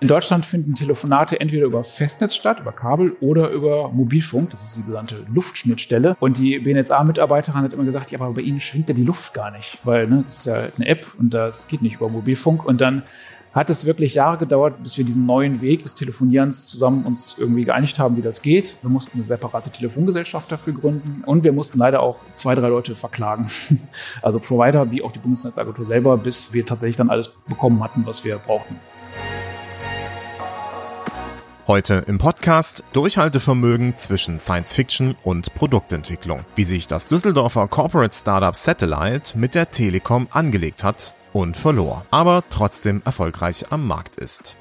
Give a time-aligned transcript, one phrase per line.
[0.00, 4.48] In Deutschland finden Telefonate entweder über Festnetz statt, über Kabel oder über Mobilfunk.
[4.48, 6.16] Das ist die sogenannte Luftschnittstelle.
[6.20, 9.50] Und die BNSA-Mitarbeiterin hat immer gesagt, ja, aber bei Ihnen schwingt ja die Luft gar
[9.50, 12.64] nicht, weil ne, das ist ja eine App und das geht nicht über Mobilfunk.
[12.64, 13.02] Und dann
[13.52, 17.64] hat es wirklich Jahre gedauert, bis wir diesen neuen Weg des Telefonierens zusammen uns irgendwie
[17.64, 18.78] geeinigt haben, wie das geht.
[18.80, 22.96] Wir mussten eine separate Telefongesellschaft dafür gründen und wir mussten leider auch zwei, drei Leute
[22.96, 23.46] verklagen.
[24.22, 28.24] Also Provider wie auch die Bundesnetzagentur selber, bis wir tatsächlich dann alles bekommen hatten, was
[28.24, 28.76] wir brauchten.
[31.70, 36.40] Heute im Podcast Durchhaltevermögen zwischen Science Fiction und Produktentwicklung.
[36.56, 42.42] Wie sich das Düsseldorfer Corporate Startup Satellite mit der Telekom angelegt hat und verlor, aber
[42.50, 44.56] trotzdem erfolgreich am Markt ist.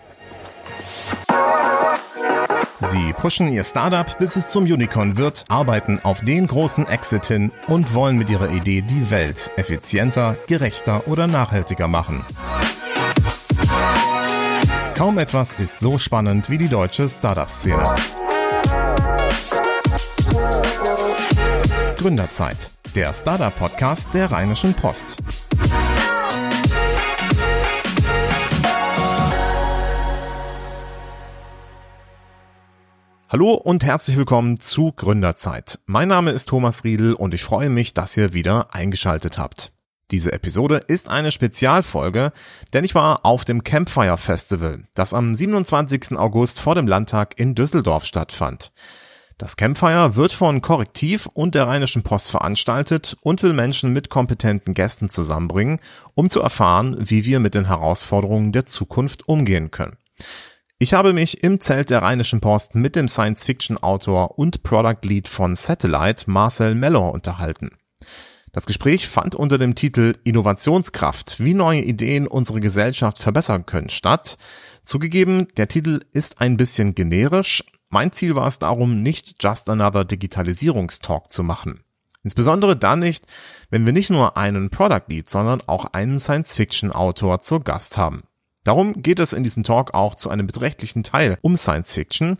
[2.91, 7.51] Sie pushen ihr Startup, bis es zum Unicorn wird, arbeiten auf den großen Exit hin
[7.67, 12.23] und wollen mit ihrer Idee die Welt effizienter, gerechter oder nachhaltiger machen.
[14.99, 17.95] Kaum etwas ist so spannend wie die deutsche Startup-Szene.
[21.95, 25.23] Gründerzeit, der Startup-Podcast der Rheinischen Post.
[33.29, 35.79] Hallo und herzlich willkommen zu Gründerzeit.
[35.85, 39.71] Mein Name ist Thomas Riedel und ich freue mich, dass ihr wieder eingeschaltet habt.
[40.11, 42.31] Diese Episode ist eine Spezialfolge,
[42.73, 46.17] denn ich war auf dem Campfire Festival, das am 27.
[46.17, 48.71] August vor dem Landtag in Düsseldorf stattfand.
[49.37, 54.73] Das Campfire wird von Korrektiv und der Rheinischen Post veranstaltet und will Menschen mit kompetenten
[54.73, 55.79] Gästen zusammenbringen,
[56.15, 59.97] um zu erfahren, wie wir mit den Herausforderungen der Zukunft umgehen können.
[60.79, 65.55] Ich habe mich im Zelt der Rheinischen Post mit dem Science-Fiction-Autor und Product Lead von
[65.55, 67.78] Satellite, Marcel Mellor, unterhalten.
[68.51, 74.37] Das Gespräch fand unter dem Titel Innovationskraft, wie neue Ideen unsere Gesellschaft verbessern können, statt.
[74.83, 77.63] Zugegeben, der Titel ist ein bisschen generisch.
[77.89, 81.81] Mein Ziel war es darum, nicht just another Digitalisierungstalk zu machen.
[82.23, 83.25] Insbesondere dann nicht,
[83.69, 88.23] wenn wir nicht nur einen Product Lead, sondern auch einen Science-Fiction-Autor zur Gast haben.
[88.63, 92.37] Darum geht es in diesem Talk auch zu einem beträchtlichen Teil um Science Fiction,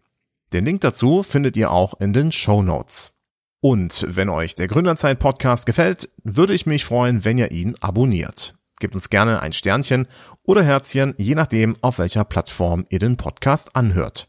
[0.53, 3.19] Den Link dazu findet ihr auch in den Show Notes.
[3.61, 8.56] Und wenn euch der Gründerzeit Podcast gefällt, würde ich mich freuen, wenn ihr ihn abonniert.
[8.79, 10.07] Gebt uns gerne ein Sternchen
[10.43, 14.29] oder Herzchen, je nachdem, auf welcher Plattform ihr den Podcast anhört.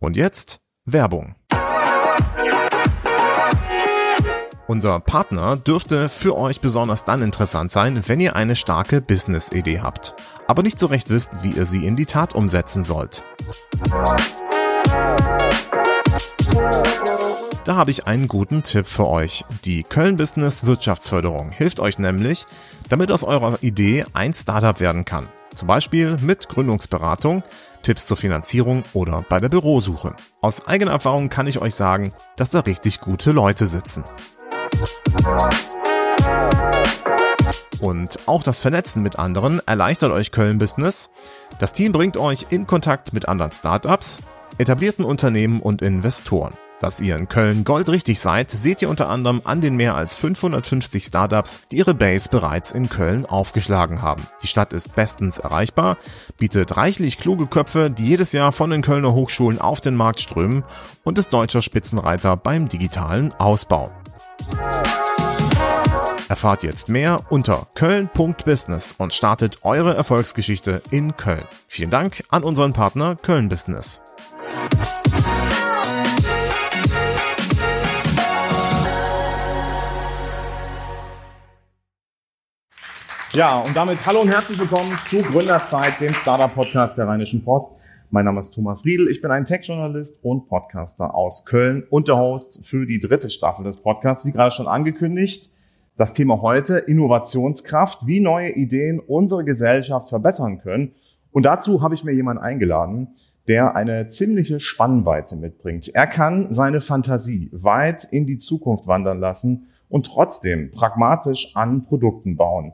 [0.00, 1.34] Und jetzt Werbung.
[4.66, 10.14] Unser Partner dürfte für euch besonders dann interessant sein, wenn ihr eine starke Business-Idee habt,
[10.46, 13.24] aber nicht so recht wisst, wie ihr sie in die Tat umsetzen sollt.
[17.68, 19.44] Da habe ich einen guten Tipp für euch.
[19.66, 22.46] Die Köln Business Wirtschaftsförderung hilft euch nämlich,
[22.88, 25.28] damit aus eurer Idee ein Startup werden kann.
[25.54, 27.42] Zum Beispiel mit Gründungsberatung,
[27.82, 30.16] Tipps zur Finanzierung oder bei der Bürosuche.
[30.40, 34.02] Aus eigener Erfahrung kann ich euch sagen, dass da richtig gute Leute sitzen.
[37.80, 41.10] Und auch das Vernetzen mit anderen erleichtert euch Köln Business.
[41.58, 44.20] Das Team bringt euch in Kontakt mit anderen Startups,
[44.56, 46.54] etablierten Unternehmen und Investoren.
[46.80, 51.04] Dass ihr in Köln goldrichtig seid, seht ihr unter anderem an den mehr als 550
[51.04, 54.22] Startups, die ihre Base bereits in Köln aufgeschlagen haben.
[54.42, 55.98] Die Stadt ist bestens erreichbar,
[56.38, 60.62] bietet reichlich kluge Köpfe, die jedes Jahr von den Kölner Hochschulen auf den Markt strömen
[61.02, 63.90] und ist deutscher Spitzenreiter beim digitalen Ausbau.
[66.28, 71.44] Erfahrt jetzt mehr unter köln.business und startet eure Erfolgsgeschichte in Köln.
[71.66, 74.02] Vielen Dank an unseren Partner Köln Business.
[83.34, 87.76] Ja, und damit hallo und herzlich willkommen zu Gründerzeit, dem Startup-Podcast der Rheinischen Post.
[88.08, 92.16] Mein Name ist Thomas Riedel, ich bin ein Tech-Journalist und Podcaster aus Köln und der
[92.16, 95.50] Host für die dritte Staffel des Podcasts, wie gerade schon angekündigt.
[95.98, 100.94] Das Thema heute Innovationskraft, wie neue Ideen unsere Gesellschaft verbessern können.
[101.30, 103.08] Und dazu habe ich mir jemanden eingeladen,
[103.46, 105.88] der eine ziemliche Spannweite mitbringt.
[105.88, 112.38] Er kann seine Fantasie weit in die Zukunft wandern lassen und trotzdem pragmatisch an Produkten
[112.38, 112.72] bauen.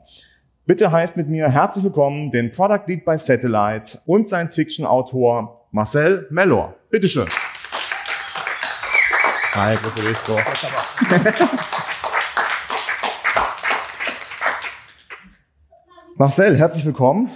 [0.67, 6.73] Bitte heißt mit mir herzlich willkommen den Product Lead by Satellite und Science-Fiction-Autor Marcel Mellor.
[6.89, 7.27] Bitteschön.
[9.53, 10.17] Hi, grüße dich.
[10.17, 10.35] So.
[16.15, 17.29] Marcel, herzlich willkommen.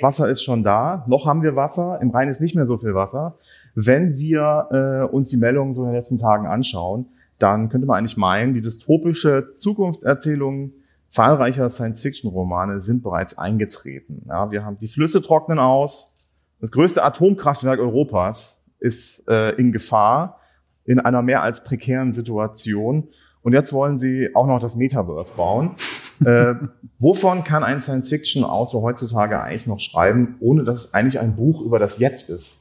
[0.00, 1.04] Wasser ist schon da.
[1.06, 2.00] Noch haben wir Wasser.
[2.02, 3.38] Im Rhein ist nicht mehr so viel Wasser.
[3.76, 7.06] Wenn wir äh, uns die Meldungen so in den letzten Tagen anschauen,
[7.38, 10.72] dann könnte man eigentlich meinen, die dystopische Zukunftserzählung
[11.14, 14.24] zahlreicher Science-Fiction-Romane sind bereits eingetreten.
[14.26, 16.12] Ja, wir haben die Flüsse trocknen aus.
[16.60, 20.40] Das größte Atomkraftwerk Europas ist äh, in Gefahr
[20.84, 23.08] in einer mehr als prekären Situation.
[23.42, 25.76] Und jetzt wollen sie auch noch das Metaverse bauen.
[26.24, 26.54] äh,
[26.98, 31.78] wovon kann ein Science-Fiction-Autor heutzutage eigentlich noch schreiben, ohne dass es eigentlich ein Buch über
[31.78, 32.58] das Jetzt ist?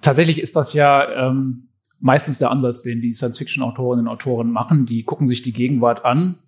[0.00, 1.67] Tatsächlich ist das ja ähm,
[2.00, 4.86] meistens der Ansatz, den die Science-Fiction-Autorinnen und Autoren machen.
[4.86, 6.38] Die gucken sich die Gegenwart an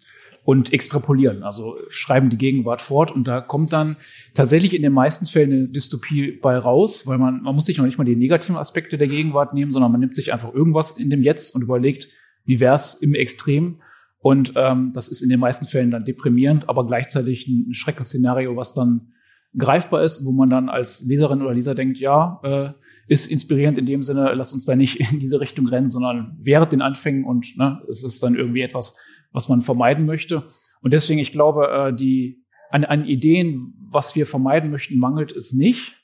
[0.44, 3.10] und extrapolieren, also schreiben die Gegenwart fort.
[3.10, 3.96] Und da kommt dann
[4.34, 7.84] tatsächlich in den meisten Fällen eine Dystopie bei raus, weil man, man muss sich noch
[7.84, 11.10] nicht mal die negativen Aspekte der Gegenwart nehmen, sondern man nimmt sich einfach irgendwas in
[11.10, 12.08] dem Jetzt und überlegt,
[12.46, 13.80] wie wär's im Extrem.
[14.20, 18.74] Und ähm, das ist in den meisten Fällen dann deprimierend, aber gleichzeitig ein Schreckensszenario, was
[18.74, 19.12] dann
[19.56, 22.70] greifbar ist, wo man dann als Leserin oder Leser denkt, ja, äh,
[23.08, 26.72] ist inspirierend in dem Sinne, lass uns da nicht in diese Richtung rennen, sondern während
[26.72, 28.96] den Anfängen und ne, es ist dann irgendwie etwas,
[29.32, 30.46] was man vermeiden möchte.
[30.80, 35.52] Und deswegen, ich glaube, äh, die an, an Ideen, was wir vermeiden möchten, mangelt es
[35.52, 35.96] nicht.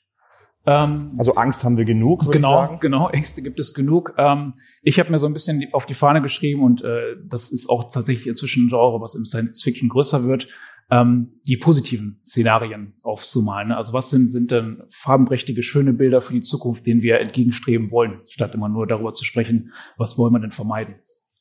[0.65, 2.79] Ähm, also Angst haben wir genug, würde genau, ich sagen.
[2.81, 4.13] Genau, Ängste gibt es genug.
[4.17, 7.69] Ähm, ich habe mir so ein bisschen auf die Fahne geschrieben und äh, das ist
[7.69, 10.49] auch tatsächlich inzwischen ein Genre, was im Science Fiction größer wird,
[10.89, 13.71] ähm, die positiven Szenarien aufzumalen.
[13.71, 18.21] Also was sind, sind denn farbenprächtige, schöne Bilder für die Zukunft, denen wir entgegenstreben wollen,
[18.29, 20.95] statt immer nur darüber zu sprechen, was wollen wir denn vermeiden.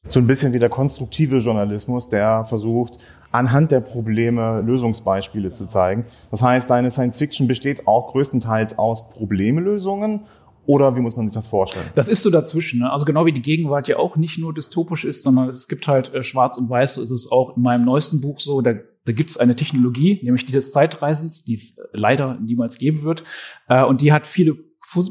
[0.08, 2.98] So ein bisschen wie der konstruktive Journalismus, der versucht,
[3.32, 6.06] anhand der Probleme Lösungsbeispiele zu zeigen.
[6.30, 10.20] Das heißt, deine Science Fiction besteht auch größtenteils aus Problemlösungen
[10.64, 11.86] oder wie muss man sich das vorstellen?
[11.94, 12.80] Das ist so dazwischen.
[12.80, 12.90] Ne?
[12.90, 16.12] Also genau wie die Gegenwart ja auch nicht nur dystopisch ist, sondern es gibt halt
[16.14, 16.94] äh, Schwarz und Weiß.
[16.94, 18.60] So ist es auch in meinem neuesten Buch so.
[18.60, 18.74] Da,
[19.06, 23.02] da gibt es eine Technologie, nämlich die des Zeitreisens, die es äh, leider niemals geben
[23.02, 23.24] wird.
[23.68, 24.56] Äh, und die hat viele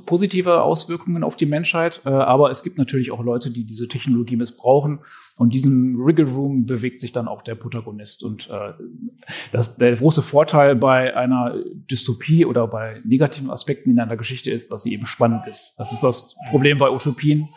[0.06, 4.38] positive Auswirkungen auf die Menschheit, äh, aber es gibt natürlich auch Leute, die diese Technologie
[4.38, 5.00] missbrauchen
[5.38, 8.74] und diesem Wriggle Room bewegt sich dann auch der Protagonist und äh,
[9.52, 14.72] das, der große Vorteil bei einer Dystopie oder bei negativen Aspekten in einer Geschichte ist,
[14.72, 15.76] dass sie eben spannend ist.
[15.78, 17.50] Das ist das Problem bei Utopien.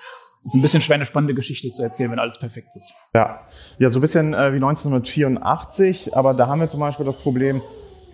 [0.45, 2.93] Es ist ein bisschen schwer, eine spannende Geschichte zu erzählen, wenn alles perfekt ist.
[3.15, 3.41] Ja,
[3.79, 7.61] ja so ein bisschen äh, wie 1984, aber da haben wir zum Beispiel das Problem,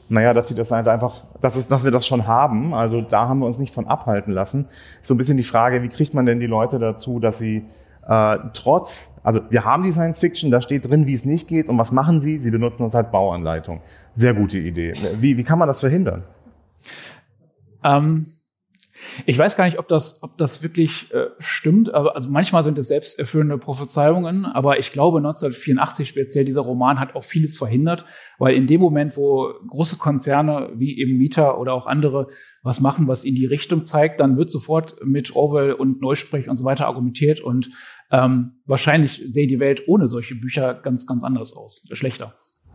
[0.08, 2.74] naja, dass sie das halt einfach, dass, es, dass wir das schon haben.
[2.74, 4.66] Also da haben wir uns nicht von abhalten lassen.
[5.02, 7.64] So ein bisschen die Frage, wie kriegt man denn die Leute dazu, dass sie
[8.06, 11.68] äh, trotz, also wir haben die Science Fiction, da steht drin, wie es nicht geht.
[11.68, 12.38] Und was machen sie?
[12.38, 13.80] Sie benutzen das als Bauanleitung.
[14.12, 14.94] Sehr gute Idee.
[15.20, 16.22] Wie, wie kann man das verhindern?
[17.82, 18.26] Ähm
[19.26, 21.92] ich weiß gar nicht, ob das, ob das wirklich äh, stimmt.
[21.92, 27.14] Aber, also manchmal sind es selbsterfüllende Prophezeiungen, aber ich glaube 1984 speziell dieser Roman hat
[27.14, 28.04] auch vieles verhindert,
[28.38, 32.28] weil in dem Moment, wo große Konzerne wie eben Mieter oder auch andere
[32.62, 36.56] was machen, was in die Richtung zeigt, dann wird sofort mit Orwell und Neusprech und
[36.56, 37.70] so weiter argumentiert und
[38.10, 42.34] ähm, wahrscheinlich sähe die Welt ohne solche Bücher ganz, ganz anders aus, schlechter.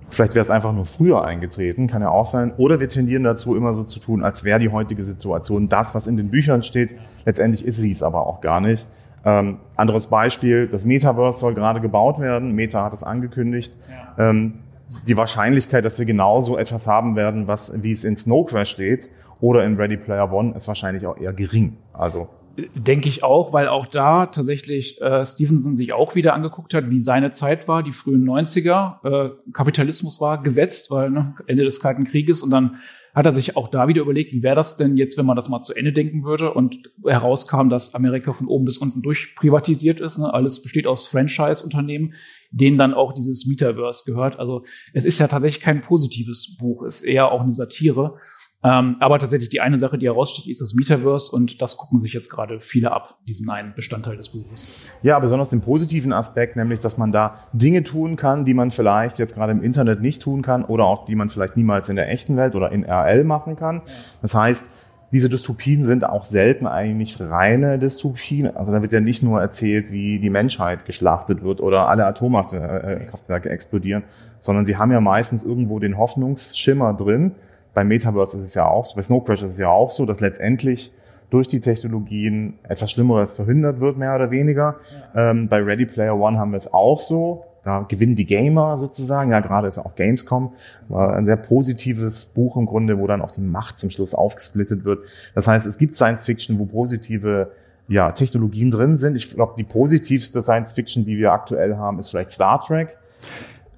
[0.09, 2.53] Vielleicht wäre es einfach nur früher eingetreten, kann ja auch sein.
[2.57, 6.07] Oder wir tendieren dazu, immer so zu tun, als wäre die heutige Situation das, was
[6.07, 6.95] in den Büchern steht.
[7.25, 8.87] Letztendlich ist sie es aber auch gar nicht.
[9.25, 12.53] Ähm, anderes Beispiel, das Metaverse soll gerade gebaut werden.
[12.53, 13.73] Meta hat es angekündigt.
[14.17, 14.29] Ja.
[14.29, 14.59] Ähm,
[15.07, 19.09] die Wahrscheinlichkeit, dass wir genauso etwas haben werden, was, wie es in Snow Crash steht
[19.39, 21.77] oder in Ready Player One, ist wahrscheinlich auch eher gering.
[21.93, 22.29] Also
[22.75, 27.01] Denke ich auch, weil auch da tatsächlich äh, Stevenson sich auch wieder angeguckt hat, wie
[27.01, 29.05] seine Zeit war, die frühen 90er.
[29.05, 32.77] Äh, Kapitalismus war gesetzt, weil ne, Ende des Kalten Krieges und dann
[33.15, 35.49] hat er sich auch da wieder überlegt, wie wäre das denn jetzt, wenn man das
[35.49, 39.99] mal zu Ende denken würde und herauskam, dass Amerika von oben bis unten durch privatisiert
[39.99, 40.19] ist.
[40.19, 40.33] Ne?
[40.33, 42.13] Alles besteht aus Franchise-Unternehmen,
[42.51, 44.39] denen dann auch dieses Metaverse gehört.
[44.39, 44.61] Also
[44.93, 48.17] es ist ja tatsächlich kein positives Buch, es ist eher auch eine Satire.
[48.61, 52.11] Ähm, aber tatsächlich die eine Sache, die heraussticht, ist das Metaverse und das gucken sich
[52.11, 54.67] jetzt gerade viele ab, diesen einen Bestandteil des Buches.
[55.01, 59.17] Ja, besonders den positiven Aspekt, nämlich, dass man da Dinge tun kann, die man vielleicht
[59.17, 62.09] jetzt gerade im Internet nicht tun kann oder auch die man vielleicht niemals in der
[62.09, 63.81] echten Welt oder in RL machen kann.
[64.21, 64.65] Das heißt,
[65.11, 68.55] diese Dystopien sind auch selten eigentlich reine Dystopien.
[68.55, 73.49] Also da wird ja nicht nur erzählt, wie die Menschheit geschlachtet wird oder alle Atomkraftwerke
[73.49, 74.03] explodieren,
[74.39, 77.31] sondern sie haben ja meistens irgendwo den Hoffnungsschimmer drin.
[77.73, 80.05] Bei Metaverse ist es ja auch so, bei Snow Crash ist es ja auch so,
[80.05, 80.91] dass letztendlich
[81.29, 84.77] durch die Technologien etwas Schlimmeres verhindert wird, mehr oder weniger.
[85.13, 85.31] Ja.
[85.31, 87.45] Ähm, bei Ready Player One haben wir es auch so.
[87.63, 89.31] Da gewinnen die Gamer sozusagen.
[89.31, 90.53] Ja, gerade ist auch Gamescom.
[90.87, 94.85] War ein sehr positives Buch im Grunde, wo dann auch die Macht zum Schluss aufgesplittet
[94.85, 95.05] wird.
[95.35, 97.51] Das heißt, es gibt Science Fiction, wo positive
[97.87, 99.15] ja, Technologien drin sind.
[99.15, 102.97] Ich glaube, die positivste Science Fiction, die wir aktuell haben, ist vielleicht Star Trek.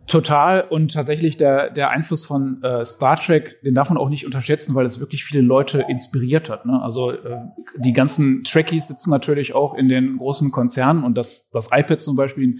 [0.08, 4.25] Total und tatsächlich der, der Einfluss von äh, Star Trek, den darf man auch nicht
[4.25, 6.65] unterschätzen, weil es wirklich viele Leute inspiriert hat.
[6.65, 6.81] Ne?
[6.81, 7.38] Also äh,
[7.77, 12.15] die ganzen Trekkies sitzen natürlich auch in den großen Konzernen und das, das iPad zum
[12.15, 12.60] Beispiel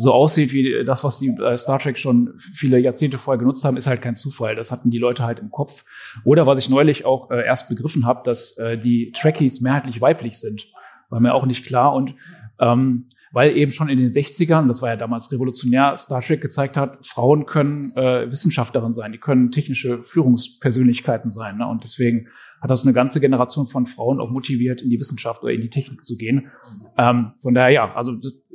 [0.00, 3.76] so aussieht wie das, was die äh, Star Trek schon viele Jahrzehnte vorher genutzt haben,
[3.76, 4.54] ist halt kein Zufall.
[4.54, 5.84] Das hatten die Leute halt im Kopf.
[6.24, 10.38] Oder was ich neulich auch äh, erst begriffen habe, dass äh, die Trekkies mehrheitlich weiblich
[10.38, 10.68] sind.
[11.10, 11.94] War mir auch nicht klar.
[11.94, 12.14] Und
[12.60, 16.76] ähm, weil eben schon in den 60ern, das war ja damals revolutionär, Star Trek gezeigt
[16.76, 21.58] hat, Frauen können äh, Wissenschaftlerinnen sein, die können technische Führungspersönlichkeiten sein.
[21.58, 21.66] Ne?
[21.66, 22.28] Und deswegen
[22.60, 25.70] hat das eine ganze Generation von Frauen auch motiviert, in die Wissenschaft oder in die
[25.70, 26.50] Technik zu gehen.
[26.96, 28.14] Ähm, von daher, ja, also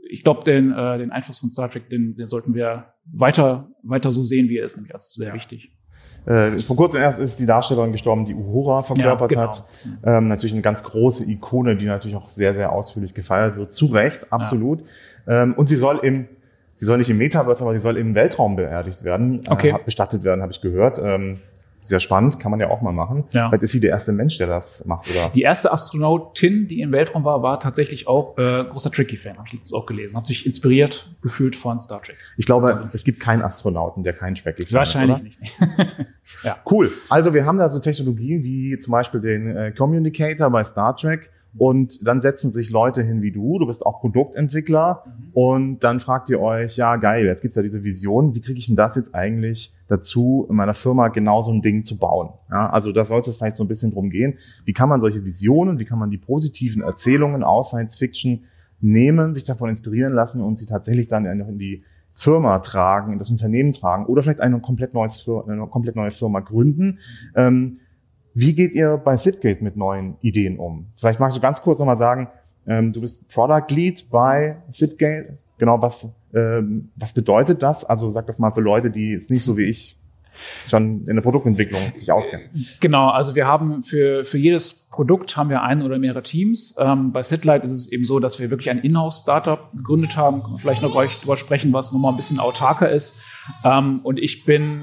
[0.10, 4.12] ich glaube, den, äh, den Einfluss von Star Trek, den, den sollten wir weiter, weiter
[4.12, 5.34] so sehen, wie er ist, nämlich als sehr ja.
[5.34, 5.72] wichtig.
[6.26, 9.42] Äh, vor kurzem erst ist die Darstellerin gestorben, die Uhura verkörpert ja, genau.
[9.42, 9.64] hat.
[10.04, 13.74] Ähm, natürlich eine ganz große Ikone, die natürlich auch sehr, sehr ausführlich gefeiert wird.
[13.74, 14.84] Zu Recht, absolut.
[15.28, 15.44] Ja.
[15.44, 16.28] Ähm, und sie soll im,
[16.76, 19.70] sie soll nicht im Metaverse, aber sie soll im Weltraum beerdigt werden, okay.
[19.72, 21.00] äh, bestattet werden, habe ich gehört.
[21.04, 21.40] Ähm,
[21.84, 23.26] sehr spannend, kann man ja auch mal machen.
[23.32, 23.50] Ja.
[23.50, 25.30] Vielleicht ist sie der erste Mensch, der das macht, oder?
[25.30, 29.54] Die erste Astronautin, die im Weltraum war, war tatsächlich auch äh, großer Tricky-Fan, habe ich
[29.54, 30.16] jetzt auch gelesen.
[30.16, 32.18] Hat sich inspiriert gefühlt von Star Trek.
[32.38, 32.86] Ich glaube, also.
[32.94, 34.74] es gibt keinen Astronauten, der kein Tricky-Fan ist.
[34.74, 35.54] Wahrscheinlich nicht.
[36.44, 36.58] ja.
[36.70, 36.92] Cool.
[37.10, 41.30] Also wir haben da so Technologien wie zum Beispiel den äh, Communicator bei Star Trek
[41.58, 45.30] und dann setzen sich Leute hin wie du, du bist auch Produktentwickler mhm.
[45.34, 48.68] und dann fragt ihr euch, ja geil, jetzt gibt's ja diese Vision, wie kriege ich
[48.68, 52.30] denn das jetzt eigentlich dazu, in meiner Firma genau so ein Ding zu bauen?
[52.50, 55.24] Ja, also da soll es vielleicht so ein bisschen drum gehen, wie kann man solche
[55.24, 58.46] Visionen, wie kann man die positiven Erzählungen aus Science Fiction
[58.82, 61.84] nehmen, sich davon inspirieren lassen und sie tatsächlich dann in die
[62.14, 66.42] Firma tragen, in das Unternehmen tragen oder vielleicht eine komplett, neues, eine komplett neue Firma
[66.42, 67.00] gründen.
[67.36, 67.80] Ähm,
[68.34, 70.88] wie geht ihr bei Zipgate mit neuen Ideen um?
[70.98, 72.30] Vielleicht magst du ganz kurz nochmal sagen,
[72.66, 75.38] ähm, du bist Product Lead bei Zipgate.
[75.58, 77.86] Genau, was, ähm, was bedeutet das?
[77.86, 80.00] Also sag das mal für Leute, die jetzt nicht so wie ich
[80.68, 82.50] schon in der Produktentwicklung sich auskennen.
[82.80, 86.76] Genau, also wir haben für, für jedes Produkt haben wir ein oder mehrere Teams.
[86.80, 90.42] Ähm, bei Satellite ist es eben so, dass wir wirklich ein Inhouse-Startup gegründet haben.
[90.58, 93.22] Vielleicht noch gleich drüber sprechen, was nochmal ein bisschen autarker ist.
[93.64, 94.82] Ähm, und ich bin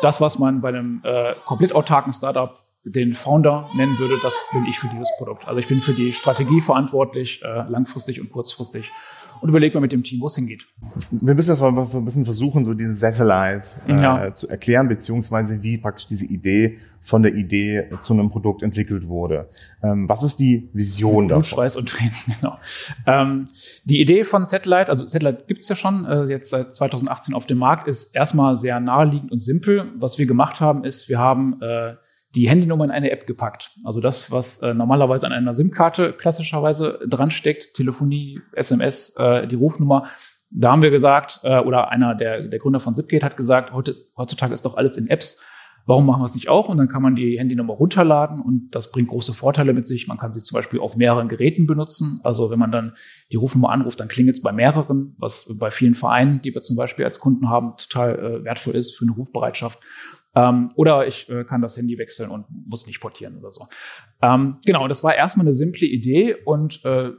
[0.00, 4.64] das, was man bei einem äh, komplett autarken Startup den Founder nennen würde, das bin
[4.66, 5.46] ich für dieses Produkt.
[5.46, 8.90] Also ich bin für die Strategie verantwortlich, äh, langfristig und kurzfristig
[9.40, 10.66] und überlege mal mit dem Team, wo es hingeht.
[11.10, 14.32] Wir müssen das mal ein bisschen versuchen, so diesen Satellite äh, ja.
[14.32, 19.48] zu erklären, beziehungsweise wie praktisch diese Idee von der Idee zu einem Produkt entwickelt wurde.
[19.82, 21.44] Ähm, was ist die Vision davon?
[21.44, 22.58] Schweiß und Tränen, genau.
[23.06, 23.46] Ähm,
[23.84, 27.58] die Idee von Satellite, also Satellite gibt's ja schon äh, jetzt seit 2018 auf dem
[27.58, 29.92] Markt, ist erstmal sehr naheliegend und simpel.
[29.96, 31.94] Was wir gemacht haben, ist, wir haben äh,
[32.36, 33.72] die Handynummer in eine App gepackt.
[33.84, 39.56] Also das, was äh, normalerweise an einer SIM-Karte klassischerweise dran steckt, Telefonie, SMS, äh, die
[39.56, 40.06] Rufnummer.
[40.50, 43.96] Da haben wir gesagt, äh, oder einer der, der Gründer von Zipgate hat gesagt, heute,
[44.16, 45.42] heutzutage ist doch alles in Apps.
[45.86, 46.68] Warum machen wir es nicht auch?
[46.68, 50.08] Und dann kann man die Handynummer runterladen und das bringt große Vorteile mit sich.
[50.08, 52.20] Man kann sie zum Beispiel auf mehreren Geräten benutzen.
[52.24, 52.94] Also wenn man dann
[53.30, 56.76] die Rufnummer anruft, dann klingelt es bei mehreren, was bei vielen Vereinen, die wir zum
[56.76, 59.78] Beispiel als Kunden haben, total äh, wertvoll ist für eine Rufbereitschaft.
[60.36, 63.66] Ähm, oder ich äh, kann das Handy wechseln und muss nicht portieren oder so.
[64.20, 67.10] Ähm, genau, das war erstmal eine simple Idee und äh,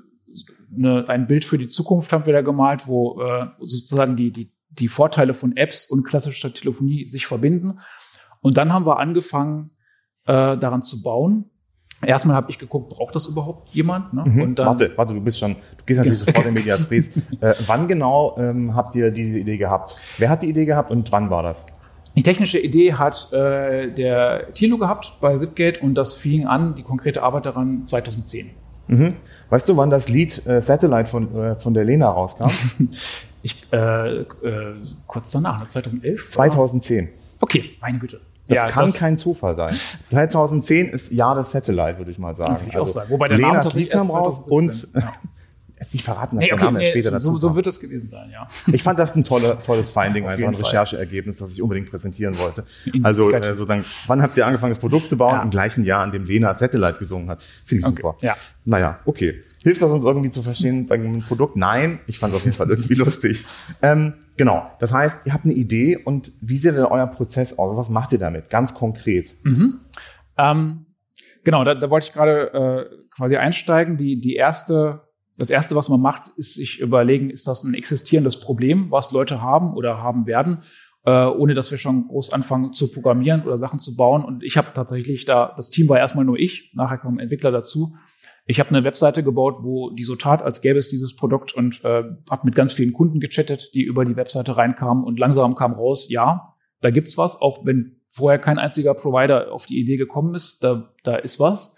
[0.76, 4.54] eine, ein Bild für die Zukunft haben wir da gemalt, wo äh, sozusagen die, die,
[4.70, 7.80] die Vorteile von Apps und klassischer Telefonie sich verbinden.
[8.42, 9.72] Und dann haben wir angefangen,
[10.26, 11.46] äh, daran zu bauen.
[12.06, 14.14] Erstmal habe ich geguckt, braucht das überhaupt jemand?
[14.14, 14.26] Ne?
[14.26, 14.56] Mhm.
[14.56, 17.10] Dann, warte, warte, du bist schon, du gehst natürlich sofort in Medias Res.
[17.42, 20.00] äh, wann genau ähm, habt ihr diese Idee gehabt?
[20.20, 21.66] Wer hat die Idee gehabt und wann war das?
[22.18, 26.82] Die technische Idee hat äh, der Thilo gehabt bei Zipgate und das fing an, die
[26.82, 28.50] konkrete Arbeit daran 2010.
[28.88, 29.14] Mhm.
[29.52, 32.50] Weißt du, wann das Lied äh, Satellite von, äh, von der Lena rauskam?
[33.44, 34.26] ich, äh, äh,
[35.06, 36.26] kurz danach, 2011?
[36.26, 36.30] Ne?
[36.32, 37.10] 2010.
[37.40, 38.20] Okay, meine Güte.
[38.48, 39.76] Das ja, kann das kein Zufall sein.
[40.10, 42.56] 2010 ist Jahr des Satellite, würde ich mal sagen.
[42.56, 43.10] Würde ich also, auch sagen.
[43.12, 45.14] Wobei der Lenas Lied kam raus und ja.
[45.80, 47.56] Jetzt nicht verraten, dass Nee, der okay, Name nee, später so, dazu so kommt.
[47.58, 48.48] wird es gewesen sein, ja.
[48.74, 50.64] Ich fand das ein tolle, tolles Finding, Auf einfach ein Fall.
[50.64, 52.64] Rechercheergebnis, das ich unbedingt präsentieren wollte.
[52.86, 53.06] Indikativ.
[53.06, 55.36] Also äh, sozusagen, wann habt ihr angefangen, das Produkt zu bauen?
[55.36, 55.44] Ja.
[55.44, 57.44] Im gleichen Jahr, in dem Lena Satellite gesungen hat.
[57.66, 58.16] Finde ich Okay, super.
[58.22, 58.36] ja.
[58.66, 59.44] Naja, okay.
[59.64, 61.56] Hilft das uns irgendwie zu verstehen bei einem Produkt?
[61.58, 63.46] Nein, ich fand es auf jeden Fall irgendwie lustig.
[63.82, 67.76] Ähm, genau, das heißt, ihr habt eine Idee und wie sieht denn euer Prozess aus?
[67.78, 68.50] Was macht ihr damit?
[68.50, 69.36] Ganz konkret.
[70.38, 70.86] Ähm,
[71.44, 73.98] genau, da, da wollte ich gerade äh, quasi einsteigen.
[73.98, 75.02] Die, die erste,
[75.38, 79.42] das erste, was man macht, ist sich überlegen, ist das ein existierendes Problem, was Leute
[79.42, 80.64] haben oder haben werden,
[81.06, 84.26] äh, ohne dass wir schon groß anfangen zu programmieren oder Sachen zu bauen.
[84.26, 87.96] Und ich habe tatsächlich da, das Team war erstmal nur ich, nachher kommen Entwickler dazu.
[88.46, 91.84] Ich habe eine Webseite gebaut, wo die so tat, als gäbe es dieses Produkt und
[91.84, 95.74] äh, habe mit ganz vielen Kunden gechattet, die über die Webseite reinkamen und langsam kam
[95.74, 100.34] raus, ja, da gibt's was, auch wenn vorher kein einziger Provider auf die Idee gekommen
[100.34, 101.76] ist, da, da ist was.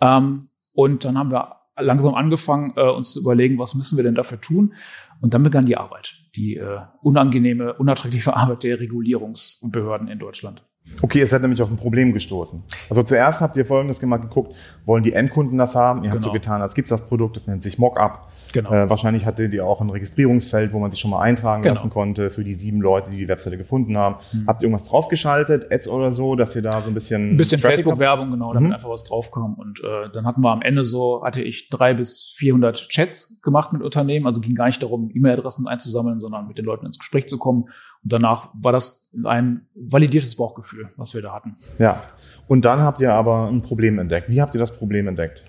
[0.00, 4.14] Ähm, und dann haben wir langsam angefangen, äh, uns zu überlegen, was müssen wir denn
[4.14, 4.74] dafür tun?
[5.20, 10.64] Und dann begann die Arbeit, die äh, unangenehme, unattraktive Arbeit der Regulierungsbehörden in Deutschland.
[11.00, 12.62] Okay, ihr seid nämlich auf ein Problem gestoßen.
[12.90, 16.04] Also zuerst habt ihr Folgendes gemacht, geguckt, wollen die Endkunden das haben?
[16.04, 16.40] Ihr habt so Genau.
[16.40, 18.28] getan, als gibt's das Produkt, das nennt sich Mockup.
[18.52, 18.70] Genau.
[18.72, 21.74] Äh, wahrscheinlich hattet ihr auch ein Registrierungsfeld, wo man sich schon mal eintragen Genau.
[21.74, 24.16] lassen konnte für die sieben Leute, die die Webseite gefunden haben.
[24.46, 27.60] Habt ihr irgendwas draufgeschaltet, Ads oder so, dass ihr da so ein bisschen Ein bisschen?
[27.60, 28.74] Facebook-Werbung, genau, damit Mhm.
[28.74, 29.54] einfach was draufkam.
[29.54, 33.72] Und äh, dann hatten wir am Ende so, hatte ich drei bis 400 Chats gemacht
[33.72, 34.26] mit Unternehmen.
[34.26, 37.64] Also ging gar nicht darum, E-Mail-Adressen einzusammeln, sondern mit den Leuten ins Gespräch zu kommen.
[38.04, 41.54] Und danach war das ein validiertes Bauchgefühl, was wir da hatten.
[41.78, 42.02] Ja.
[42.48, 44.28] Und dann habt ihr aber ein Problem entdeckt.
[44.28, 45.44] Wie habt ihr das Problem entdeckt?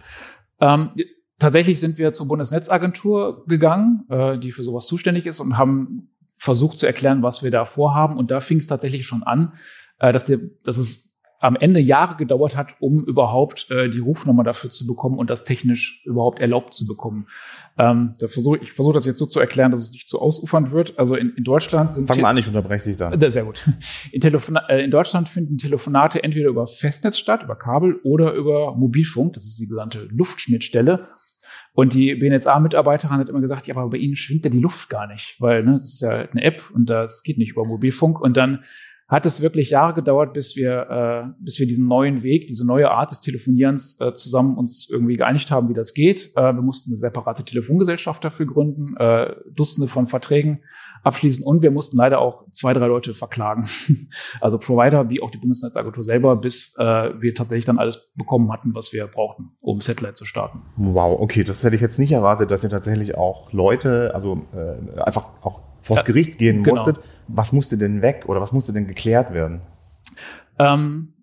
[0.60, 0.90] Ähm,
[1.40, 6.78] tatsächlich sind wir zur Bundesnetzagentur gegangen, äh, die für sowas zuständig ist und haben versucht
[6.78, 8.18] zu erklären, was wir da vorhaben.
[8.18, 9.54] Und da fing es tatsächlich schon an,
[10.00, 11.13] äh, dass, der, dass es
[11.44, 15.44] am Ende Jahre gedauert hat, um überhaupt äh, die Rufnummer dafür zu bekommen und das
[15.44, 17.28] technisch überhaupt erlaubt zu bekommen.
[17.78, 20.72] Ähm, da versuch, ich versuche das jetzt so zu erklären, dass es nicht zu ausufernd
[20.72, 20.98] wird.
[20.98, 23.22] Also in, in Deutschland sind Fang mal an, ich unterbreche dich dann.
[23.22, 23.70] äh, Sehr gut.
[24.14, 28.74] In, Telefon äh, in Deutschland finden Telefonate entweder über Festnetz statt, über Kabel oder über
[28.78, 29.34] Mobilfunk.
[29.34, 31.02] Das ist die genannte Luftschnittstelle.
[31.74, 35.08] Und die BNSA-Mitarbeiterin hat immer gesagt, ja, aber bei Ihnen schwingt ja die Luft gar
[35.08, 38.22] nicht, weil ne, das ist ja eine App und das geht nicht über Mobilfunk.
[38.22, 38.62] Und dann
[39.14, 42.90] hat es wirklich Jahre gedauert, bis wir, äh, bis wir diesen neuen Weg, diese neue
[42.90, 46.32] Art des Telefonierens äh, zusammen uns irgendwie geeinigt haben, wie das geht.
[46.36, 50.64] Äh, wir mussten eine separate Telefongesellschaft dafür gründen, äh, Dutzende von Verträgen
[51.04, 53.68] abschließen und wir mussten leider auch zwei, drei Leute verklagen.
[54.42, 58.74] also Provider wie auch die Bundesnetzagentur selber, bis äh, wir tatsächlich dann alles bekommen hatten,
[58.74, 60.64] was wir brauchten, um Satellite zu starten.
[60.76, 65.00] Wow, okay, das hätte ich jetzt nicht erwartet, dass ihr tatsächlich auch Leute, also äh,
[65.02, 66.78] einfach auch vors Gericht gehen genau.
[66.78, 66.98] musstet.
[67.28, 69.62] Was musste denn weg oder was musste denn geklärt werden?
[70.60, 71.14] Ähm,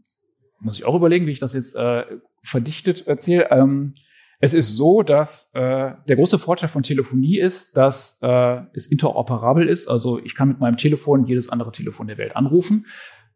[0.61, 2.05] muss ich auch überlegen, wie ich das jetzt äh,
[2.43, 3.51] verdichtet erzähle.
[3.51, 3.95] Ähm,
[4.41, 9.69] es ist so, dass äh, der große Vorteil von Telefonie ist, dass äh, es interoperabel
[9.69, 9.87] ist.
[9.87, 12.87] Also ich kann mit meinem Telefon jedes andere Telefon der Welt anrufen.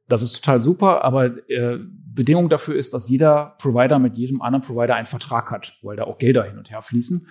[0.09, 1.79] Das ist total super, aber äh,
[2.15, 6.05] Bedingung dafür ist, dass jeder Provider mit jedem anderen Provider einen Vertrag hat, weil da
[6.05, 7.27] auch Gelder hin und her fließen.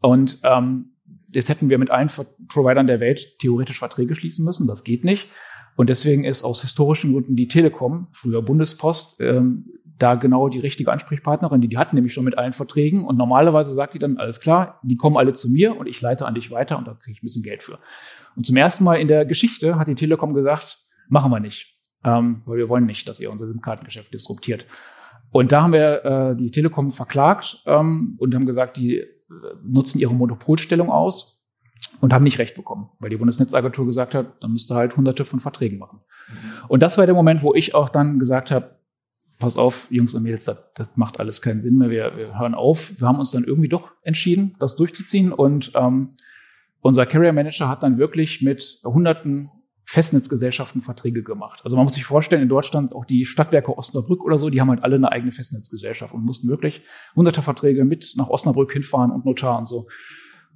[0.00, 0.92] Und ähm,
[1.32, 2.10] jetzt hätten wir mit allen
[2.48, 4.68] Providern der Welt theoretisch Verträge schließen müssen.
[4.68, 5.28] Das geht nicht.
[5.76, 9.64] Und deswegen ist aus historischen Gründen die Telekom, früher Bundespost, ähm,
[9.98, 11.60] da genau die richtige Ansprechpartnerin.
[11.60, 14.80] Die, die hatten nämlich schon mit allen Verträgen und normalerweise sagt die dann, alles klar,
[14.82, 17.22] die kommen alle zu mir und ich leite an dich weiter und da kriege ich
[17.22, 17.78] ein bisschen Geld für.
[18.36, 22.42] Und zum ersten Mal in der Geschichte hat die Telekom gesagt, machen wir nicht, ähm,
[22.46, 24.66] weil wir wollen nicht, dass ihr unser SIM-Kartengeschäft disruptiert.
[25.30, 29.04] Und da haben wir äh, die Telekom verklagt ähm, und haben gesagt, die
[29.62, 31.46] nutzen ihre Monopolstellung aus
[32.00, 35.40] und haben nicht recht bekommen, weil die Bundesnetzagentur gesagt hat, dann müsste halt hunderte von
[35.40, 36.00] Verträgen machen.
[36.68, 38.78] Und das war der Moment, wo ich auch dann gesagt habe,
[39.38, 42.54] pass auf, Jungs und Mädels, das, das macht alles keinen Sinn mehr, wir, wir hören
[42.54, 42.98] auf.
[42.98, 46.10] Wir haben uns dann irgendwie doch entschieden, das durchzuziehen und ähm,
[46.80, 49.50] unser Carrier Manager hat dann wirklich mit hunderten
[49.90, 51.62] Festnetzgesellschaften Verträge gemacht.
[51.64, 54.68] Also man muss sich vorstellen, in Deutschland auch die Stadtwerke Osnabrück oder so, die haben
[54.68, 56.82] halt alle eine eigene Festnetzgesellschaft und mussten wirklich
[57.16, 59.88] hunderte Verträge mit nach Osnabrück hinfahren und Notar und so,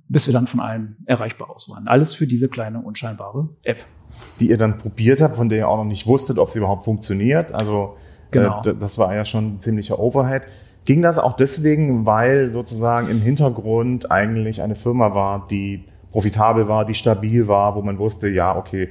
[0.07, 1.89] bis wir dann von allen erreichbar aus waren.
[1.89, 3.87] Alles für diese kleine, unscheinbare App.
[4.39, 6.85] Die ihr dann probiert habt, von der ihr auch noch nicht wusstet, ob sie überhaupt
[6.85, 7.53] funktioniert.
[7.53, 7.97] Also
[8.33, 8.61] Genau.
[8.67, 10.43] äh, das war ja schon ein ziemlicher Overhead.
[10.85, 16.85] Ging das auch deswegen, weil sozusagen im Hintergrund eigentlich eine Firma war, die profitabel war,
[16.85, 18.91] die stabil war, wo man wusste, ja, okay,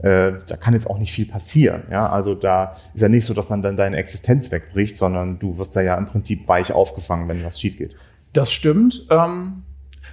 [0.00, 1.82] äh, da kann jetzt auch nicht viel passieren.
[1.90, 5.58] Ja, also da ist ja nicht so, dass man dann deine Existenz wegbricht, sondern du
[5.58, 7.96] wirst da ja im Prinzip weich aufgefangen, wenn was schief geht.
[8.32, 9.06] Das stimmt.
[9.10, 9.64] Ähm,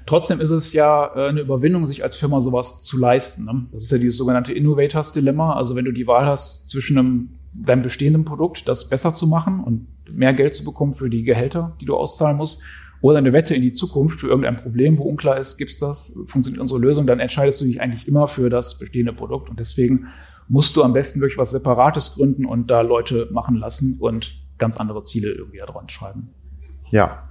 [0.05, 3.45] trotzdem ist es ja äh, eine Überwindung, sich als Firma sowas zu leisten.
[3.45, 3.65] Ne?
[3.71, 5.53] Das ist ja dieses sogenannte Innovators Dilemma.
[5.53, 9.63] Also wenn du die Wahl hast zwischen einem, deinem bestehenden Produkt, das besser zu machen
[9.63, 12.63] und mehr Geld zu bekommen für die Gehälter, die du auszahlen musst,
[13.01, 16.61] oder eine Wette in die Zukunft für irgendein Problem, wo unklar ist, gibt's das, funktioniert
[16.61, 19.49] unsere Lösung, dann entscheidest du dich eigentlich immer für das bestehende Produkt.
[19.49, 20.07] Und deswegen
[20.47, 24.77] musst du am besten wirklich was Separates gründen und da Leute machen lassen und ganz
[24.77, 26.29] andere Ziele irgendwie dran schreiben.
[26.91, 27.27] Ja.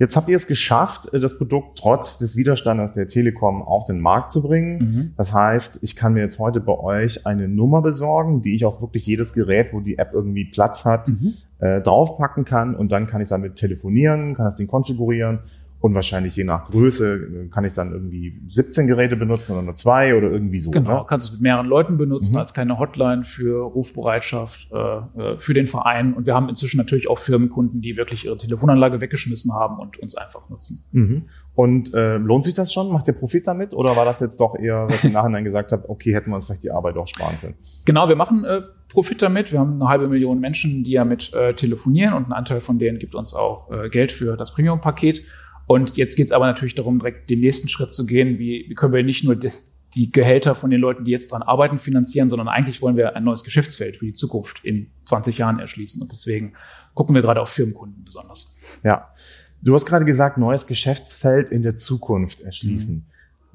[0.00, 4.32] Jetzt habt ihr es geschafft, das Produkt trotz des Widerstandes der Telekom auf den Markt
[4.32, 4.78] zu bringen.
[4.78, 5.12] Mhm.
[5.18, 8.80] Das heißt, ich kann mir jetzt heute bei euch eine Nummer besorgen, die ich auf
[8.80, 11.34] wirklich jedes Gerät, wo die App irgendwie Platz hat, mhm.
[11.58, 15.40] äh, draufpacken kann und dann kann ich damit telefonieren, kann das Ding konfigurieren
[15.80, 19.74] und wahrscheinlich je nach Größe äh, kann ich dann irgendwie 17 Geräte benutzen oder nur
[19.74, 20.70] zwei oder irgendwie so.
[20.70, 21.04] Genau, ne?
[21.08, 22.40] kannst du es mit mehreren Leuten benutzen mhm.
[22.40, 26.12] als kleine Hotline für Rufbereitschaft, äh, äh, für den Verein.
[26.12, 30.16] Und wir haben inzwischen natürlich auch Firmenkunden, die wirklich ihre Telefonanlage weggeschmissen haben und uns
[30.16, 30.84] einfach nutzen.
[30.92, 31.22] Mhm.
[31.54, 32.92] Und äh, lohnt sich das schon?
[32.92, 33.72] Macht ihr Profit damit?
[33.72, 36.34] Oder war das jetzt doch eher, was ihr im Nachhinein gesagt habt, okay, hätten wir
[36.34, 37.54] uns vielleicht die Arbeit auch sparen können?
[37.86, 39.50] Genau, wir machen äh, Profit damit.
[39.50, 42.98] Wir haben eine halbe Million Menschen, die damit äh, telefonieren und ein Anteil von denen
[42.98, 45.22] gibt uns auch Geld für das Premium-Paket.
[45.70, 48.40] Und jetzt geht es aber natürlich darum, direkt den nächsten Schritt zu gehen.
[48.40, 49.52] Wie, wie können wir nicht nur die,
[49.94, 53.22] die Gehälter von den Leuten, die jetzt dran arbeiten, finanzieren, sondern eigentlich wollen wir ein
[53.22, 56.02] neues Geschäftsfeld für die Zukunft in 20 Jahren erschließen.
[56.02, 56.54] Und deswegen
[56.94, 58.80] gucken wir gerade auf Firmenkunden besonders.
[58.82, 59.14] Ja.
[59.62, 62.96] Du hast gerade gesagt, neues Geschäftsfeld in der Zukunft erschließen.
[62.96, 63.04] Mhm.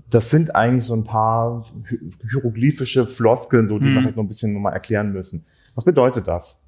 [0.09, 1.65] Das sind eigentlich so ein paar
[2.31, 3.93] hieroglyphische Floskeln, so die mhm.
[3.95, 5.45] wir vielleicht noch ein bisschen nochmal erklären müssen.
[5.73, 6.61] Was bedeutet das?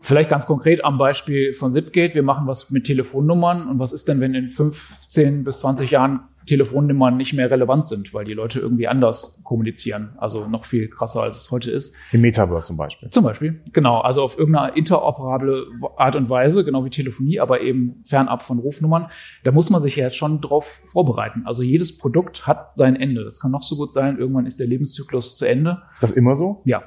[0.00, 2.14] Vielleicht ganz konkret am Beispiel von Zipgate.
[2.14, 3.68] Wir machen was mit Telefonnummern.
[3.68, 8.14] Und was ist denn, wenn in 15 bis 20 Jahren Telefonnummern nicht mehr relevant sind,
[8.14, 10.14] weil die Leute irgendwie anders kommunizieren?
[10.16, 11.94] Also noch viel krasser, als es heute ist.
[12.12, 13.10] Im Metaverse zum Beispiel.
[13.10, 14.00] Zum Beispiel, genau.
[14.00, 19.08] Also auf irgendeine interoperable Art und Weise, genau wie Telefonie, aber eben fernab von Rufnummern.
[19.44, 21.42] Da muss man sich ja jetzt schon drauf vorbereiten.
[21.44, 23.22] Also jedes Produkt hat sein Ende.
[23.22, 24.18] Das kann noch so gut sein.
[24.18, 25.82] Irgendwann ist der Lebenszyklus zu Ende.
[25.92, 26.62] Ist das immer so?
[26.64, 26.82] Ja.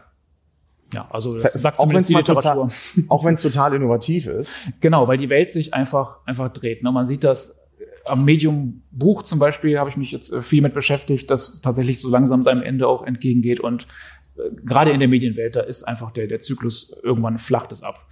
[0.93, 2.67] Ja, also das, das sagt auch zumindest die Literatur.
[2.67, 4.55] Total, auch wenn es total innovativ ist.
[4.79, 6.83] Genau, weil die Welt sich einfach, einfach dreht.
[6.83, 6.91] Ne?
[6.91, 7.59] Man sieht das
[8.05, 11.99] am Medium Buch zum Beispiel habe ich mich jetzt äh, viel mit beschäftigt, das tatsächlich
[12.01, 13.59] so langsam seinem Ende auch entgegengeht.
[13.59, 13.87] Und
[14.35, 18.07] äh, gerade in der Medienwelt, da ist einfach der, der Zyklus irgendwann flacht es ab.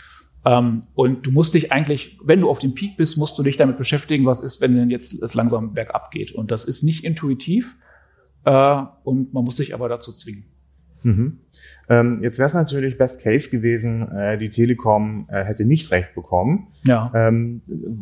[0.46, 3.58] Ähm, und du musst dich eigentlich, wenn du auf dem Peak bist, musst du dich
[3.58, 6.32] damit beschäftigen, was ist, wenn denn jetzt es langsam bergab geht.
[6.32, 7.78] Und das ist nicht intuitiv
[8.46, 10.46] äh, und man muss sich aber dazu zwingen.
[11.04, 11.40] Mhm.
[11.90, 16.16] Ähm, jetzt wäre es natürlich Best Case gewesen, äh, die Telekom äh, hätte nicht recht
[16.16, 16.68] bekommen.
[16.84, 17.12] Ja.
[17.14, 17.62] Ähm,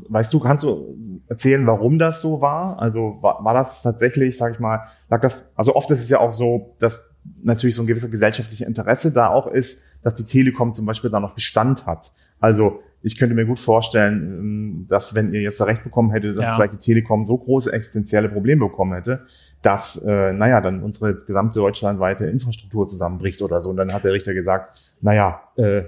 [0.09, 0.95] weißt du, kannst du
[1.27, 2.79] erzählen, warum das so war?
[2.79, 6.19] Also war, war das tatsächlich, sag ich mal, lag das, also oft ist es ja
[6.19, 7.09] auch so, dass
[7.41, 11.19] natürlich so ein gewisser gesellschaftliches Interesse da auch ist, dass die Telekom zum Beispiel da
[11.19, 12.11] noch Bestand hat.
[12.39, 16.37] Also ich könnte mir gut vorstellen, ähm, dass wenn ihr jetzt da recht bekommen hättet,
[16.37, 16.55] dass ja.
[16.55, 19.25] vielleicht die Telekom so große existenzielle Probleme bekommen hätte,
[19.61, 23.69] dass, äh, naja, dann unsere gesamte deutschlandweite Infrastruktur zusammenbricht oder so.
[23.69, 25.83] Und dann hat der Richter gesagt, naja, äh,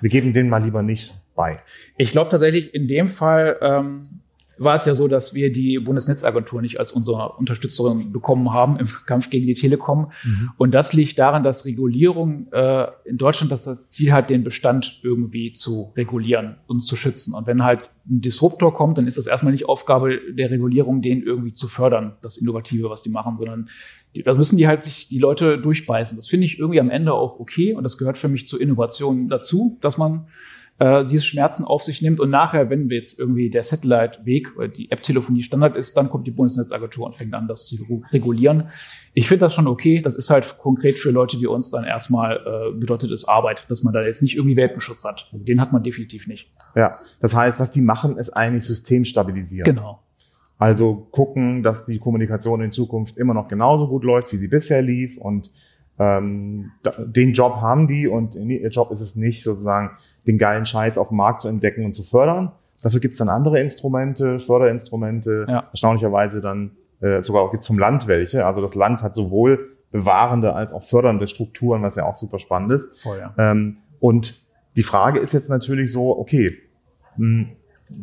[0.00, 1.56] wir geben den mal lieber nicht bei.
[1.96, 4.20] Ich glaube tatsächlich, in dem Fall ähm,
[4.58, 8.86] war es ja so, dass wir die Bundesnetzagentur nicht als unsere Unterstützerin bekommen haben im
[9.06, 10.10] Kampf gegen die Telekom.
[10.24, 10.50] Mhm.
[10.56, 15.52] Und das liegt daran, dass Regulierung äh, in Deutschland das Ziel hat, den Bestand irgendwie
[15.52, 17.34] zu regulieren und zu schützen.
[17.34, 21.22] Und wenn halt ein Disruptor kommt, dann ist das erstmal nicht Aufgabe der Regulierung, den
[21.22, 23.68] irgendwie zu fördern, das Innovative, was die machen, sondern
[24.24, 26.16] da müssen die halt sich die Leute durchbeißen.
[26.16, 29.28] Das finde ich irgendwie am Ende auch okay und das gehört für mich zur Innovation
[29.28, 30.26] dazu, dass man
[30.78, 32.20] äh, diese Schmerzen auf sich nimmt.
[32.20, 36.30] Und nachher, wenn jetzt irgendwie der Satellite-Weg oder die App-Telefonie Standard ist, dann kommt die
[36.30, 37.76] Bundesnetzagentur und fängt an, das zu
[38.12, 38.68] regulieren.
[39.14, 40.00] Ich finde das schon okay.
[40.00, 43.82] Das ist halt konkret für Leute wie uns dann erstmal äh, bedeutet es Arbeit, dass
[43.82, 45.28] man da jetzt nicht irgendwie Welpenschutz hat.
[45.32, 46.50] Den hat man definitiv nicht.
[46.76, 49.64] Ja, das heißt, was die machen, ist eigentlich System stabilisieren.
[49.64, 50.02] Genau.
[50.58, 54.82] Also gucken, dass die Kommunikation in Zukunft immer noch genauso gut läuft, wie sie bisher
[54.82, 55.50] lief und
[55.98, 59.90] ähm, den Job haben die und ihr Job ist es nicht, sozusagen
[60.26, 62.52] den geilen Scheiß auf dem Markt zu entdecken und zu fördern.
[62.82, 65.64] Dafür gibt's dann andere Instrumente, Förderinstrumente, ja.
[65.70, 68.46] erstaunlicherweise dann äh, sogar auch gibt's vom Land welche.
[68.46, 72.72] Also das Land hat sowohl bewahrende als auch fördernde Strukturen, was ja auch super spannend
[72.72, 72.90] ist.
[73.04, 73.34] Oh ja.
[73.38, 74.42] ähm, und
[74.76, 76.56] die Frage ist jetzt natürlich so, okay,
[77.16, 77.46] mh,
[77.88, 78.02] hm,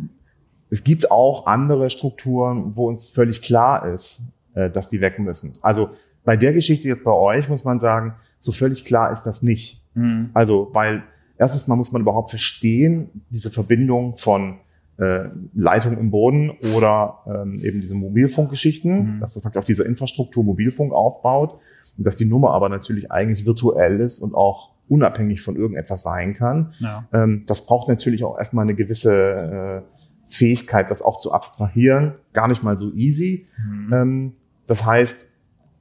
[0.70, 4.24] es gibt auch andere Strukturen, wo uns völlig klar ist,
[4.56, 5.58] äh, dass die weg müssen.
[5.62, 5.92] Also
[6.26, 9.82] bei der Geschichte jetzt bei euch muss man sagen, so völlig klar ist das nicht.
[9.94, 10.32] Mhm.
[10.34, 11.04] Also, weil
[11.38, 14.58] erstens mal muss man überhaupt verstehen, diese Verbindung von
[14.98, 19.20] äh, Leitung im Boden oder ähm, eben diese Mobilfunkgeschichten, mhm.
[19.20, 21.60] dass das praktisch auf dieser Infrastruktur Mobilfunk aufbaut
[21.98, 26.34] und dass die Nummer aber natürlich eigentlich virtuell ist und auch unabhängig von irgendetwas sein
[26.34, 26.74] kann.
[26.80, 27.08] Ja.
[27.12, 32.14] Ähm, das braucht natürlich auch erstmal eine gewisse äh, Fähigkeit, das auch zu abstrahieren.
[32.34, 33.48] Gar nicht mal so easy.
[33.58, 33.94] Mhm.
[33.94, 34.32] Ähm,
[34.68, 35.28] das heißt,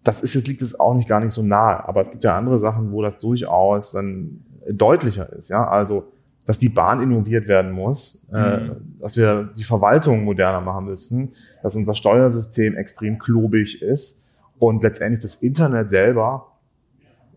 [0.04, 2.36] das ist jetzt liegt es auch nicht gar nicht so nahe, aber es gibt ja
[2.36, 5.48] andere Sachen, wo das durchaus dann deutlicher ist.
[5.48, 6.12] Ja, also
[6.46, 8.98] dass die Bahn innoviert werden muss, äh, mhm.
[9.00, 14.20] dass wir die Verwaltung moderner machen müssen, dass unser Steuersystem extrem klobig ist
[14.58, 16.52] und letztendlich das Internet selber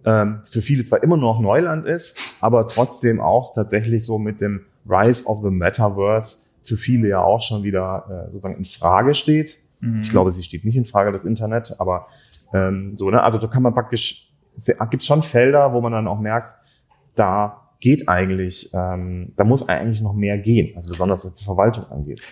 [0.06, 4.66] ähm, für viele zwar immer noch Neuland ist, aber trotzdem auch tatsächlich so mit dem
[4.88, 9.60] Rise of the Metaverse für viele ja auch schon wieder äh, sozusagen in Frage steht.
[9.80, 10.02] Mhm.
[10.02, 12.08] Ich glaube, sie steht nicht in Frage, das Internet, aber
[12.54, 13.22] ähm, so, ne?
[13.22, 14.32] Also da kann man praktisch,
[14.90, 16.56] gibt schon Felder, wo man dann auch merkt,
[17.16, 21.86] da geht eigentlich, ähm, da muss eigentlich noch mehr gehen, also besonders was die Verwaltung
[21.86, 22.24] angeht.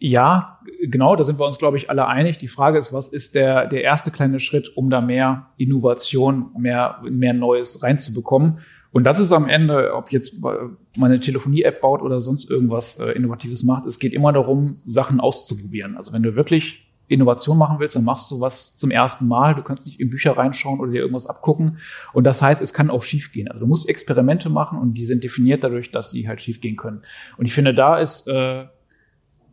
[0.00, 2.38] Ja, genau, da sind wir uns, glaube ich, alle einig.
[2.38, 7.00] Die Frage ist, was ist der, der erste kleine Schritt, um da mehr Innovation, mehr,
[7.02, 8.60] mehr Neues reinzubekommen?
[8.92, 13.10] Und das ist am Ende, ob jetzt man eine Telefonie-App baut oder sonst irgendwas äh,
[13.10, 15.96] Innovatives macht, es geht immer darum, Sachen auszuprobieren.
[15.96, 19.54] Also wenn du wirklich Innovation machen willst, dann machst du was zum ersten Mal.
[19.54, 21.78] Du kannst nicht in Bücher reinschauen oder dir irgendwas abgucken.
[22.12, 23.48] Und das heißt, es kann auch schiefgehen.
[23.48, 27.00] Also du musst Experimente machen und die sind definiert dadurch, dass sie halt schiefgehen können.
[27.38, 28.66] Und ich finde, da ist, äh,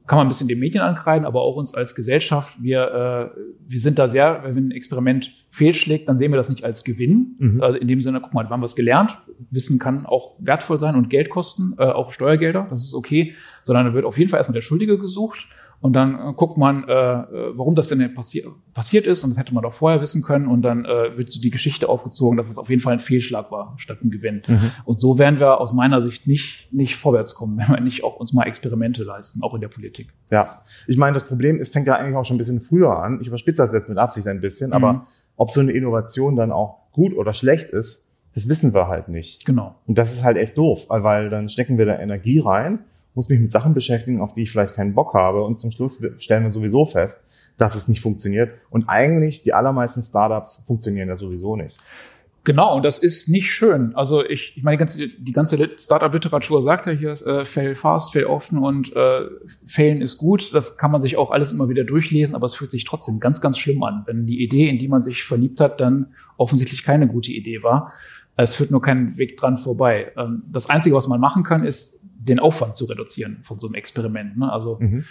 [0.07, 2.61] kann man ein bisschen den Medien ankreiden, aber auch uns als Gesellschaft.
[2.61, 6.63] Wir, äh, wir sind da sehr, wenn ein Experiment fehlschlägt, dann sehen wir das nicht
[6.63, 7.35] als Gewinn.
[7.39, 7.63] Mhm.
[7.63, 9.17] Also in dem Sinne, guck mal, wir haben was gelernt.
[9.49, 13.33] Wissen kann auch wertvoll sein und Geld kosten, äh, auch Steuergelder, das ist okay.
[13.63, 15.47] Sondern da wird auf jeden Fall erstmal der Schuldige gesucht
[15.85, 18.43] und dann äh, guckt man, äh, äh, warum das denn passi
[18.73, 19.23] passiert ist.
[19.23, 20.47] Und das hätte man doch vorher wissen können.
[20.47, 23.51] Und dann äh, wird so die Geschichte aufgezogen, dass es auf jeden Fall ein Fehlschlag
[23.51, 24.41] war, statt ein Gewinn.
[24.47, 24.71] Mhm.
[24.85, 28.15] Und so werden wir aus meiner Sicht nicht, nicht vorwärts kommen, wenn wir nicht auch
[28.15, 30.11] uns mal Experimente leisten, auch in der Politik.
[30.31, 33.19] Ja, ich meine, das Problem ist, fängt ja eigentlich auch schon ein bisschen früher an.
[33.21, 34.73] Ich überspitze das jetzt mit Absicht ein bisschen, mhm.
[34.73, 39.07] aber ob so eine Innovation dann auch gut oder schlecht ist, das wissen wir halt
[39.07, 39.45] nicht.
[39.45, 39.75] Genau.
[39.85, 42.79] Und das ist halt echt doof, weil dann stecken wir da Energie rein
[43.15, 45.43] muss mich mit Sachen beschäftigen, auf die ich vielleicht keinen Bock habe.
[45.43, 47.25] Und zum Schluss stellen wir sowieso fest,
[47.57, 48.51] dass es nicht funktioniert.
[48.69, 51.79] Und eigentlich die allermeisten Startups funktionieren ja sowieso nicht.
[52.45, 53.95] Genau, und das ist nicht schön.
[53.95, 58.13] Also ich, ich meine, die ganze, die ganze Startup-Literatur sagt ja hier, äh, fail fast,
[58.13, 59.21] fail often und äh,
[59.65, 60.53] failen ist gut.
[60.53, 63.41] Das kann man sich auch alles immer wieder durchlesen, aber es fühlt sich trotzdem ganz,
[63.41, 67.07] ganz schlimm an, wenn die Idee, in die man sich verliebt hat, dann offensichtlich keine
[67.07, 67.91] gute Idee war.
[68.37, 70.11] Es führt nur keinen Weg dran vorbei.
[70.17, 73.75] Ähm, das Einzige, was man machen kann, ist den Aufwand zu reduzieren von so einem
[73.75, 74.37] Experiment.
[74.37, 74.51] Ne?
[74.51, 75.05] Also mhm.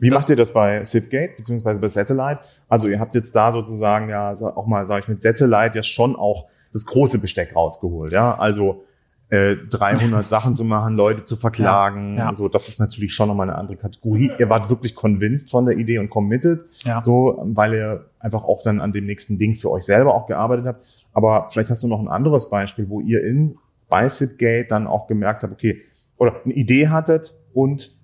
[0.00, 2.40] Wie macht ihr das bei Zipgate beziehungsweise bei Satellite?
[2.68, 6.16] Also ihr habt jetzt da sozusagen ja auch mal, sage ich mit Satellite ja schon
[6.16, 8.36] auch das große Besteck rausgeholt, ja.
[8.36, 8.84] Also
[9.30, 12.34] äh, 300 Sachen zu machen, Leute zu verklagen, ja, ja.
[12.34, 14.30] so das ist natürlich schon nochmal eine andere Kategorie.
[14.38, 17.00] Ihr wart wirklich convinced von der Idee und committed, ja.
[17.00, 20.66] so weil ihr einfach auch dann an dem nächsten Ding für euch selber auch gearbeitet
[20.66, 20.86] habt.
[21.12, 23.56] Aber vielleicht hast du noch ein anderes Beispiel, wo ihr in
[23.88, 25.82] bei Zipgate dann auch gemerkt habt, okay,
[26.16, 27.96] oder eine Idee hattet und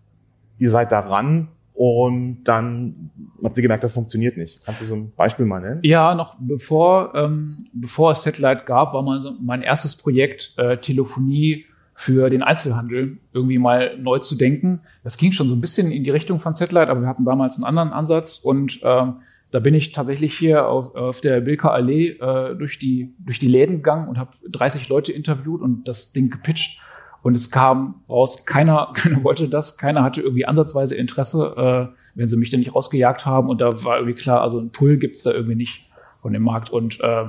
[0.59, 3.11] ihr seid daran und dann
[3.45, 4.65] habt ihr gemerkt, das funktioniert nicht.
[4.65, 5.81] Kannst du so ein Beispiel mal nennen?
[5.83, 11.67] Ja, noch bevor, ähm, bevor es Satellite gab, war mein, mein erstes Projekt äh, Telefonie
[11.93, 14.81] für den Einzelhandel irgendwie mal neu zu denken.
[15.05, 17.57] Das ging schon so ein bisschen in die Richtung von Satellite, aber wir hatten damals
[17.57, 19.17] einen anderen Ansatz und ähm,
[19.51, 23.49] da bin ich tatsächlich hier auf, auf der Bilker Allee äh, durch, die, durch die
[23.49, 26.81] Läden gegangen und habe 30 Leute interviewt und das Ding gepitcht.
[27.27, 32.29] Und es kam raus, keiner, keiner wollte das, keiner hatte irgendwie ansatzweise Interesse, äh, wenn
[32.29, 33.49] sie mich denn nicht rausgejagt haben.
[33.49, 36.71] Und da war irgendwie klar, also ein Pull gibt's da irgendwie nicht von dem Markt.
[36.71, 37.25] Und äh,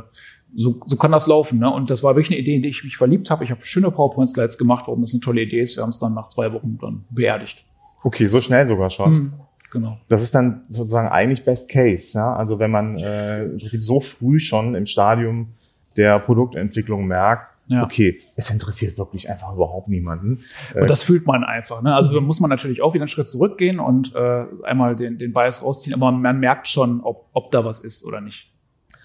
[0.54, 1.58] so, so kann das laufen.
[1.58, 1.74] Ne?
[1.74, 3.44] Und das war wirklich eine Idee, in die ich mich verliebt habe.
[3.44, 5.76] Ich habe schöne PowerPoint-Slides gemacht, warum das eine tolle Idee ist.
[5.78, 7.66] Wir haben es dann nach zwei Wochen dann beerdigt.
[8.04, 9.12] Okay, so schnell sogar schon.
[9.12, 9.34] Mhm,
[9.72, 9.98] genau.
[10.10, 12.16] Das ist dann sozusagen eigentlich Best Case.
[12.16, 12.36] Ja?
[12.36, 15.56] Also wenn man äh, im Prinzip so früh schon im Stadium
[15.96, 17.84] der Produktentwicklung merkt, ja.
[17.84, 20.40] okay, es interessiert wirklich einfach überhaupt niemanden.
[20.74, 21.82] Und äh, das fühlt man einfach.
[21.82, 21.94] Ne?
[21.94, 25.34] Also da muss man natürlich auch wieder einen Schritt zurückgehen und äh, einmal den, den
[25.34, 28.52] Bias rausziehen, aber man merkt schon, ob, ob da was ist oder nicht.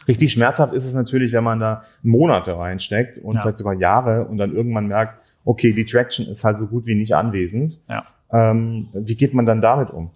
[0.08, 3.42] Richtig schmerzhaft ist es natürlich, wenn man da Monate reinsteckt und ja.
[3.42, 6.94] vielleicht sogar Jahre und dann irgendwann merkt, okay, die Traction ist halt so gut wie
[6.94, 7.80] nicht anwesend.
[7.88, 8.04] Ja.
[8.32, 10.10] Ähm, wie geht man dann damit um?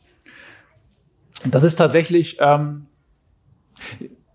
[1.45, 2.87] Das ist tatsächlich, ähm,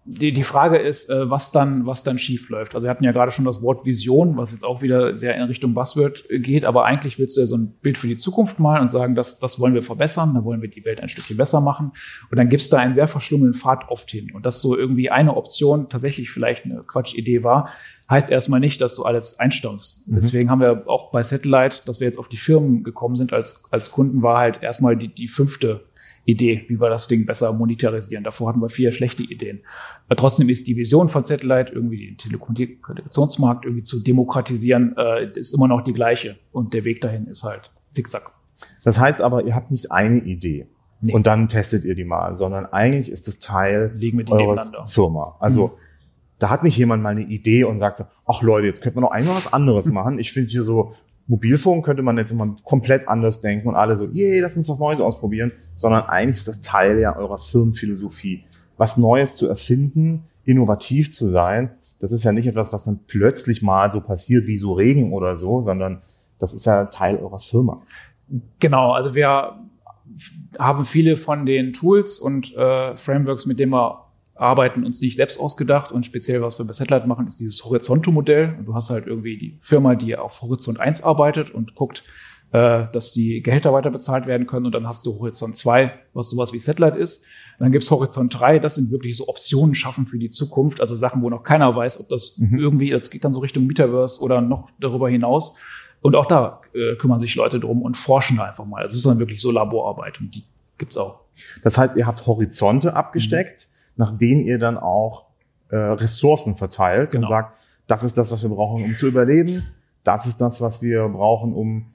[0.03, 2.73] die, die Frage ist, äh, was dann, was dann schief läuft.
[2.73, 5.43] Also wir hatten ja gerade schon das Wort Vision, was jetzt auch wieder sehr in
[5.43, 8.81] Richtung Buzzword geht, aber eigentlich willst du ja so ein Bild für die Zukunft malen
[8.81, 11.61] und sagen, das, das wollen wir verbessern, da wollen wir die Welt ein Stückchen besser
[11.61, 11.91] machen.
[12.31, 14.29] Und dann gibt's da einen sehr verschlungenen Pfad oft hin.
[14.33, 17.69] Und dass so irgendwie eine Option tatsächlich vielleicht eine Quatschidee war,
[18.09, 20.07] heißt erstmal nicht, dass du alles einstampfst.
[20.07, 20.15] Mhm.
[20.15, 23.63] Deswegen haben wir auch bei Satellite, dass wir jetzt auf die Firmen gekommen sind als,
[23.69, 25.85] als Kunden, war halt erstmal die, die fünfte
[26.25, 28.23] Idee, wie wir das Ding besser monetarisieren.
[28.23, 29.61] Davor hatten wir vier schlechte Ideen.
[30.07, 35.53] Aber trotzdem ist die Vision von Satellite, irgendwie den Telekommunikationsmarkt irgendwie zu demokratisieren, äh, ist
[35.53, 36.37] immer noch die gleiche.
[36.51, 38.33] Und der Weg dahin ist halt zickzack.
[38.83, 40.67] Das heißt aber, ihr habt nicht eine Idee.
[41.01, 41.13] Nee.
[41.13, 43.93] Und dann testet ihr die mal, sondern eigentlich ist es Teil
[44.29, 45.35] eurer Firma.
[45.39, 45.71] Also mhm.
[46.37, 49.01] da hat nicht jemand mal eine Idee und sagt so, ach Leute, jetzt könnten wir
[49.01, 50.19] noch einmal was anderes machen.
[50.19, 50.93] Ich finde hier so
[51.31, 54.79] Mobilfunk könnte man jetzt immer komplett anders denken und alle so, yay, lass uns was
[54.79, 58.43] Neues ausprobieren, sondern eigentlich ist das Teil ja eurer Firmenphilosophie,
[58.75, 61.71] was Neues zu erfinden, innovativ zu sein.
[61.99, 65.37] Das ist ja nicht etwas, was dann plötzlich mal so passiert wie so Regen oder
[65.37, 66.01] so, sondern
[66.37, 67.81] das ist ja Teil eurer Firma.
[68.59, 69.57] Genau, also wir
[70.59, 74.10] haben viele von den Tools und äh, Frameworks, mit denen wir
[74.41, 78.57] arbeiten, uns nicht selbst ausgedacht und speziell was wir bei Satellite machen, ist dieses Horizonto-Modell.
[78.65, 82.03] Du hast halt irgendwie die Firma, die auf Horizont 1 arbeitet und guckt,
[82.51, 86.31] äh, dass die Gehälter weiter bezahlt werden können und dann hast du Horizont 2, was
[86.31, 87.23] sowas wie Satellite ist.
[87.59, 91.21] dann gibt's Horizont 3, das sind wirklich so Optionen schaffen für die Zukunft, also Sachen,
[91.21, 92.57] wo noch keiner weiß, ob das mhm.
[92.57, 95.57] irgendwie, das geht dann so Richtung Metaverse oder noch darüber hinaus.
[96.01, 98.83] Und auch da äh, kümmern sich Leute drum und forschen da einfach mal.
[98.83, 100.43] Es ist dann wirklich so Laborarbeit und die
[100.79, 101.19] gibt's auch.
[101.63, 103.70] Das heißt, ihr habt Horizonte abgesteckt, mhm.
[104.01, 105.27] Nach denen ihr dann auch
[105.69, 107.27] äh, Ressourcen verteilt genau.
[107.27, 107.53] und sagt,
[107.85, 109.67] das ist das, was wir brauchen, um zu überleben.
[110.03, 111.85] Das ist das, was wir brauchen, um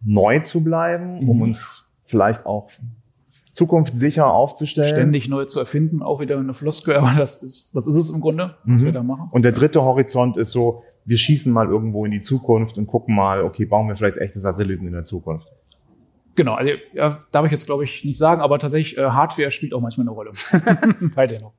[0.00, 1.28] neu zu bleiben, mhm.
[1.28, 2.70] um uns vielleicht auch
[3.52, 4.88] zukunftssicher aufzustellen.
[4.88, 8.22] Ständig neu zu erfinden, auch wieder eine Floskel, aber das ist, das ist es im
[8.22, 8.86] Grunde, was mhm.
[8.86, 9.28] wir da machen.
[9.30, 13.14] Und der dritte Horizont ist so, wir schießen mal irgendwo in die Zukunft und gucken
[13.14, 15.46] mal, okay, bauen wir vielleicht echte Satelliten in der Zukunft.
[16.40, 19.74] Genau, also ja, darf ich jetzt glaube ich nicht sagen, aber tatsächlich äh, Hardware spielt
[19.74, 20.30] auch manchmal eine Rolle.
[21.14, 21.52] Weiter noch.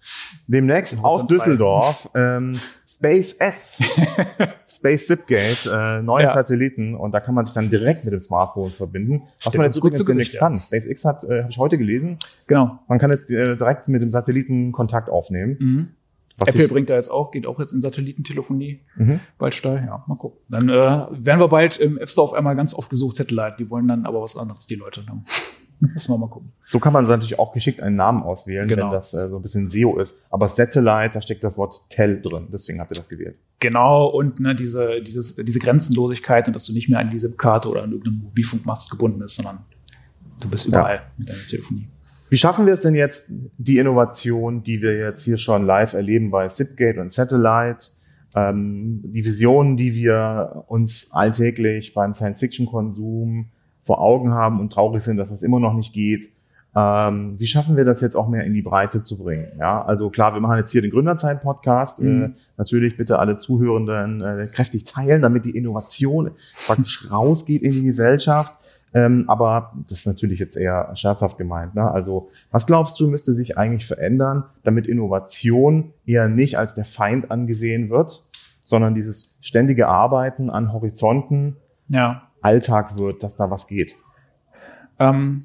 [0.48, 2.54] Demnächst aus Düsseldorf ähm,
[2.88, 3.80] Space S,
[4.68, 6.34] Space Zipgate, äh, neue ja.
[6.34, 9.28] Satelliten und da kann man sich dann direkt mit dem Smartphone verbinden.
[9.44, 10.56] Was man jetzt übrigens demnächst kann.
[10.56, 12.18] SpaceX hat, äh, habe ich heute gelesen.
[12.48, 12.80] Genau.
[12.88, 15.58] Man kann jetzt äh, direkt mit dem Satelliten Kontakt aufnehmen.
[15.60, 15.90] Mhm.
[16.42, 19.20] Was Apple bringt da jetzt auch, geht auch jetzt in Satellitentelefonie mhm.
[19.38, 19.84] bald steil.
[19.86, 20.40] Ja, mal gucken.
[20.50, 23.56] Dann äh, werden wir bald im App Store auf einmal ganz oft gesucht Satellite.
[23.60, 25.04] Die wollen dann aber was anderes, die Leute.
[25.06, 25.24] Dann.
[25.82, 26.52] Müssen wir mal gucken.
[26.64, 28.86] So kann man natürlich auch geschickt einen Namen auswählen, genau.
[28.86, 30.22] wenn das äh, so ein bisschen SEO ist.
[30.30, 32.50] Aber Satellite, da steckt das Wort Tell drin.
[32.54, 33.38] Deswegen habt ihr das gewählt.
[33.60, 34.06] Genau.
[34.08, 37.82] Und ne, diese, dieses, diese Grenzenlosigkeit und dass du nicht mehr an diese Karte oder
[37.82, 39.66] an irgendeinem Mobilfunkmast gebunden bist, sondern
[40.40, 41.02] du bist überall ja.
[41.18, 41.88] mit deiner Telefonie.
[42.32, 43.26] Wie schaffen wir es denn jetzt,
[43.58, 47.88] die Innovation, die wir jetzt hier schon live erleben bei Zipgate und Satellite,
[48.36, 53.48] ähm, die Visionen, die wir uns alltäglich beim Science-Fiction-Konsum
[53.84, 56.30] vor Augen haben und traurig sind, dass das immer noch nicht geht,
[56.74, 59.48] ähm, wie schaffen wir das jetzt auch mehr in die Breite zu bringen?
[59.60, 62.02] Ja, also klar, wir machen jetzt hier den Gründerzeit-Podcast.
[62.02, 62.24] Mhm.
[62.24, 66.32] Äh, natürlich bitte alle Zuhörenden äh, kräftig teilen, damit die Innovation
[66.66, 68.54] praktisch rausgeht in die Gesellschaft.
[68.94, 71.76] Ähm, aber das ist natürlich jetzt eher scherzhaft gemeint.
[71.76, 71.90] Ne?
[71.90, 77.32] Also was glaubst du, müsste sich eigentlich verändern, damit Innovation eher nicht als der Feind
[77.32, 78.28] angesehen wird,
[78.64, 81.56] sondern dieses ständige Arbeiten an Horizonten
[81.88, 82.24] ja.
[82.42, 83.96] Alltag wird, dass da was geht?
[85.00, 85.44] Ähm,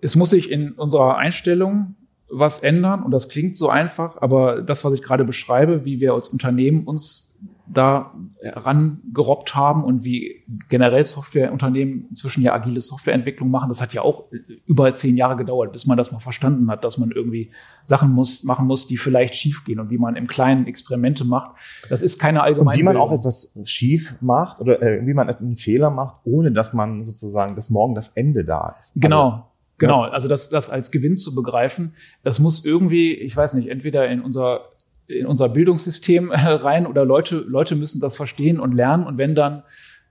[0.00, 1.94] es muss sich in unserer Einstellung
[2.28, 6.14] was ändern und das klingt so einfach, aber das, was ich gerade beschreibe, wie wir
[6.14, 13.68] als Unternehmen uns da herangerobbt haben und wie generell Softwareunternehmen inzwischen ja agile Softwareentwicklung machen,
[13.68, 14.24] das hat ja auch
[14.66, 17.50] über zehn Jahre gedauert, bis man das mal verstanden hat, dass man irgendwie
[17.82, 21.58] Sachen muss, machen muss, die vielleicht schief gehen und wie man im Kleinen Experimente macht.
[21.88, 22.70] Das ist keine allgemeine.
[22.70, 26.52] Und wie man auch etwas schief macht oder äh, wie man einen Fehler macht, ohne
[26.52, 28.92] dass man sozusagen, dass morgen das Ende da ist.
[28.96, 29.30] Genau.
[29.30, 29.42] Also,
[29.78, 34.08] Genau, also das, das als Gewinn zu begreifen, das muss irgendwie, ich weiß nicht, entweder
[34.08, 34.64] in unser
[35.08, 39.34] in unser Bildungssystem äh, rein oder Leute, Leute müssen das verstehen und lernen und wenn
[39.34, 39.62] dann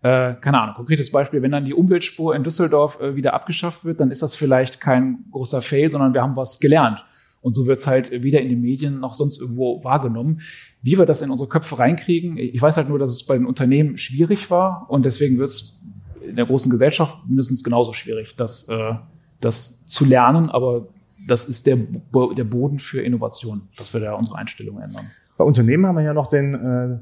[0.05, 3.99] äh, keine Ahnung, konkretes Beispiel, wenn dann die Umweltspur in Düsseldorf äh, wieder abgeschafft wird,
[3.99, 7.03] dann ist das vielleicht kein großer Fail, sondern wir haben was gelernt.
[7.41, 10.41] Und so wird es halt weder in den Medien noch sonst irgendwo wahrgenommen.
[10.83, 13.47] Wie wir das in unsere Köpfe reinkriegen, ich weiß halt nur, dass es bei den
[13.47, 15.81] Unternehmen schwierig war und deswegen wird es
[16.27, 18.93] in der großen Gesellschaft mindestens genauso schwierig, das, äh,
[19.41, 20.87] das zu lernen, aber
[21.27, 25.07] das ist der, der Boden für Innovation, dass wir da unsere Einstellung ändern.
[25.37, 26.97] Bei Unternehmen haben wir ja noch den äh,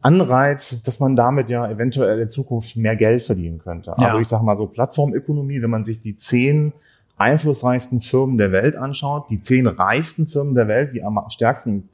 [0.00, 3.94] Anreiz, dass man damit ja eventuell in Zukunft mehr Geld verdienen könnte.
[3.98, 4.06] Ja.
[4.06, 6.72] Also ich sage mal so Plattformökonomie, wenn man sich die zehn
[7.16, 11.88] einflussreichsten Firmen der Welt anschaut, die zehn reichsten Firmen der Welt, die am stärksten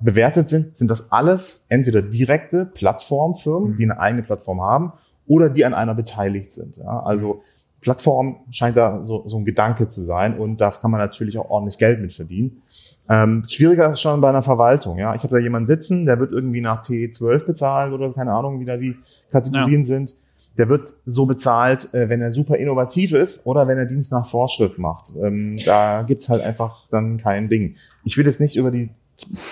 [0.00, 3.76] bewertet sind, sind das alles entweder direkte Plattformfirmen, mhm.
[3.76, 4.92] die eine eigene Plattform haben,
[5.26, 6.76] oder die an einer beteiligt sind.
[6.76, 7.42] Ja, also
[7.84, 11.50] Plattform scheint da so, so ein Gedanke zu sein und da kann man natürlich auch
[11.50, 12.62] ordentlich Geld mit verdienen.
[13.10, 14.96] Ähm, schwieriger ist schon bei einer Verwaltung.
[14.96, 18.58] Ja, ich habe da jemanden sitzen, der wird irgendwie nach T12 bezahlt oder keine Ahnung,
[18.58, 18.96] wie da die
[19.30, 19.84] Kategorien ja.
[19.84, 20.16] sind.
[20.56, 24.26] Der wird so bezahlt, äh, wenn er super innovativ ist oder wenn er Dienst nach
[24.26, 25.12] Vorschrift macht.
[25.22, 27.74] Ähm, da gibt's halt einfach dann kein Ding.
[28.04, 28.88] Ich will jetzt nicht über die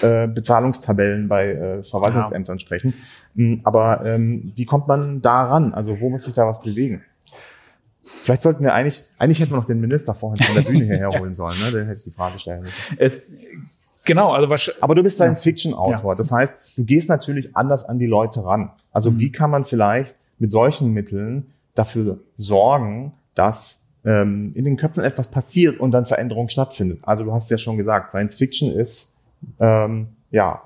[0.01, 2.61] äh, Bezahlungstabellen bei äh, Verwaltungsämtern ja.
[2.61, 2.95] sprechen,
[3.37, 5.75] hm, aber ähm, wie kommt man da ran?
[5.75, 7.03] Also wo muss sich da was bewegen?
[8.23, 11.11] Vielleicht sollten wir eigentlich, eigentlich hätten wir noch den Minister vorhin von der Bühne hierher
[11.19, 11.73] holen sollen, ne?
[11.73, 12.97] Dann hätte ich die Frage stellen müssen.
[12.99, 13.29] Es,
[14.05, 14.71] genau, also was.
[14.81, 16.13] Aber du bist Science-Fiction-Autor.
[16.13, 16.17] Ja.
[16.17, 18.71] Das heißt, du gehst natürlich anders an die Leute ran.
[18.93, 19.19] Also mhm.
[19.21, 25.29] wie kann man vielleicht mit solchen Mitteln dafür sorgen, dass ähm, in den Köpfen etwas
[25.29, 27.01] passiert und dann Veränderung stattfindet.
[27.03, 29.15] Also du hast ja schon gesagt, Science Fiction ist
[29.61, 30.63] ähm, ja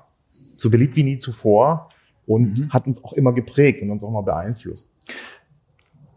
[0.57, 1.89] so beliebt wie nie zuvor
[2.25, 2.69] und mhm.
[2.73, 4.93] hat uns auch immer geprägt und uns auch mal beeinflusst.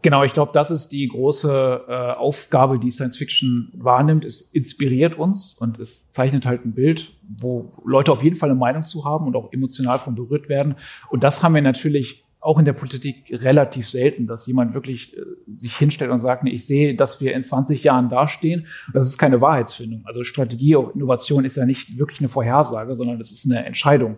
[0.03, 4.25] Genau, ich glaube, das ist die große äh, Aufgabe, die Science Fiction wahrnimmt.
[4.25, 8.57] Es inspiriert uns und es zeichnet halt ein Bild, wo Leute auf jeden Fall eine
[8.57, 10.75] Meinung zu haben und auch emotional von berührt werden.
[11.09, 15.21] Und das haben wir natürlich auch in der Politik relativ selten, dass jemand wirklich äh,
[15.53, 18.65] sich hinstellt und sagt, nee, ich sehe, dass wir in 20 Jahren dastehen.
[18.93, 20.01] Das ist keine Wahrheitsfindung.
[20.05, 24.17] Also Strategie, Innovation ist ja nicht wirklich eine Vorhersage, sondern das ist eine Entscheidung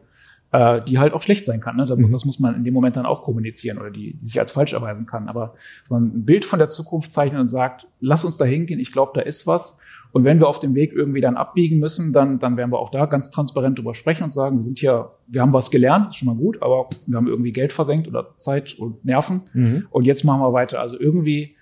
[0.53, 1.75] äh, die halt auch schlecht sein kann.
[1.75, 1.85] Ne?
[1.85, 2.11] Das, mhm.
[2.11, 4.73] das, muss man in dem Moment dann auch kommunizieren oder die, die sich als falsch
[4.73, 5.27] erweisen kann.
[5.27, 5.55] Aber
[5.89, 9.13] man ein Bild von der Zukunft zeichnet und sagt, lass uns da hingehen, ich glaube,
[9.15, 9.79] da ist was.
[10.11, 12.91] Und wenn wir auf dem Weg irgendwie dann abbiegen müssen, dann, dann werden wir auch
[12.91, 16.17] da ganz transparent drüber sprechen und sagen, wir sind hier, wir haben was gelernt, ist
[16.17, 19.41] schon mal gut, aber wir haben irgendwie Geld versenkt oder Zeit und Nerven.
[19.53, 19.87] Mhm.
[19.89, 20.79] Und jetzt machen wir weiter.
[20.79, 21.55] Also irgendwie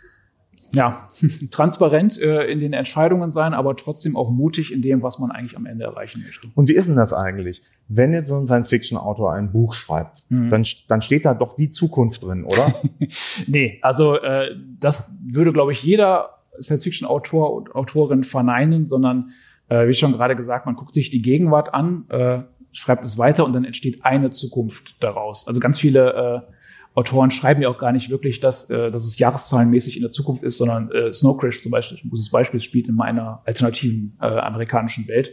[0.73, 1.07] ja,
[1.51, 5.57] transparent äh, in den Entscheidungen sein, aber trotzdem auch mutig in dem, was man eigentlich
[5.57, 6.47] am Ende erreichen möchte.
[6.55, 7.61] Und wie ist denn das eigentlich?
[7.87, 10.49] Wenn jetzt so ein Science-Fiction-Autor ein Buch schreibt, mhm.
[10.49, 12.73] dann, dann steht da doch die Zukunft drin, oder?
[13.47, 19.31] nee, also äh, das würde, glaube ich, jeder Science-Fiction-Autor und Autorin verneinen, sondern
[19.69, 22.43] äh, wie schon gerade gesagt, man guckt sich die Gegenwart an, äh,
[22.73, 25.47] schreibt es weiter und dann entsteht eine Zukunft daraus.
[25.47, 26.53] Also ganz viele äh,
[26.93, 30.43] Autoren schreiben ja auch gar nicht wirklich, dass, äh, dass es jahreszahlenmäßig in der Zukunft
[30.43, 34.25] ist, sondern äh, Snow Crash zum Beispiel, ein gutes Beispiel, spielt in meiner alternativen äh,
[34.25, 35.31] amerikanischen Welt.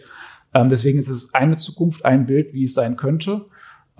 [0.54, 3.46] Ähm, deswegen ist es eine Zukunft, ein Bild, wie es sein könnte.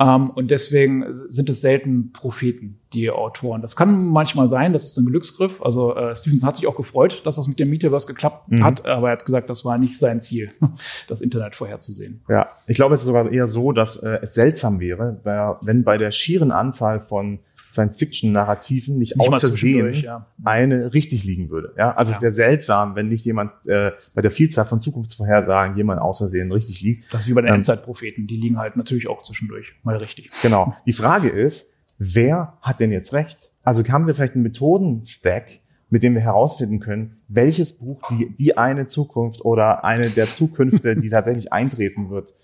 [0.01, 3.63] Um, ähm, und deswegen sind es selten Propheten, die Autoren.
[3.63, 5.61] Das kann manchmal sein, das ist ein Glücksgriff.
[5.61, 8.63] Also äh, Stevenson hat sich auch gefreut, dass das mit dem Metaverse geklappt mhm.
[8.63, 10.51] hat, aber er hat gesagt, das war nicht sein Ziel,
[11.09, 12.21] das Internet vorherzusehen.
[12.29, 15.99] Ja, ich glaube, es ist sogar eher so, dass äh, es seltsam wäre, wenn bei
[15.99, 17.41] der schieren Anzahl von
[17.71, 20.27] Science-Fiction-Narrativen nicht, nicht aus Versehen ja.
[20.45, 21.75] eine richtig liegen würde.
[21.77, 22.17] Ja, also ja.
[22.17, 26.51] es wäre seltsam, wenn nicht jemand äh, bei der Vielzahl von Zukunftsvorhersagen jemand aus Versehen
[26.53, 27.13] richtig liegt.
[27.13, 30.31] Das ist wie bei den ähm, Endzeitpropheten, die liegen halt natürlich auch zwischendurch mal richtig.
[30.43, 30.75] Genau.
[30.87, 33.51] Die Frage ist, wer hat denn jetzt recht?
[33.63, 35.61] Also haben wir vielleicht einen Methoden-Stack,
[35.91, 40.97] mit dem wir herausfinden können, welches Buch die, die eine Zukunft oder eine der Zukünfte,
[40.97, 42.35] die tatsächlich eintreten wird,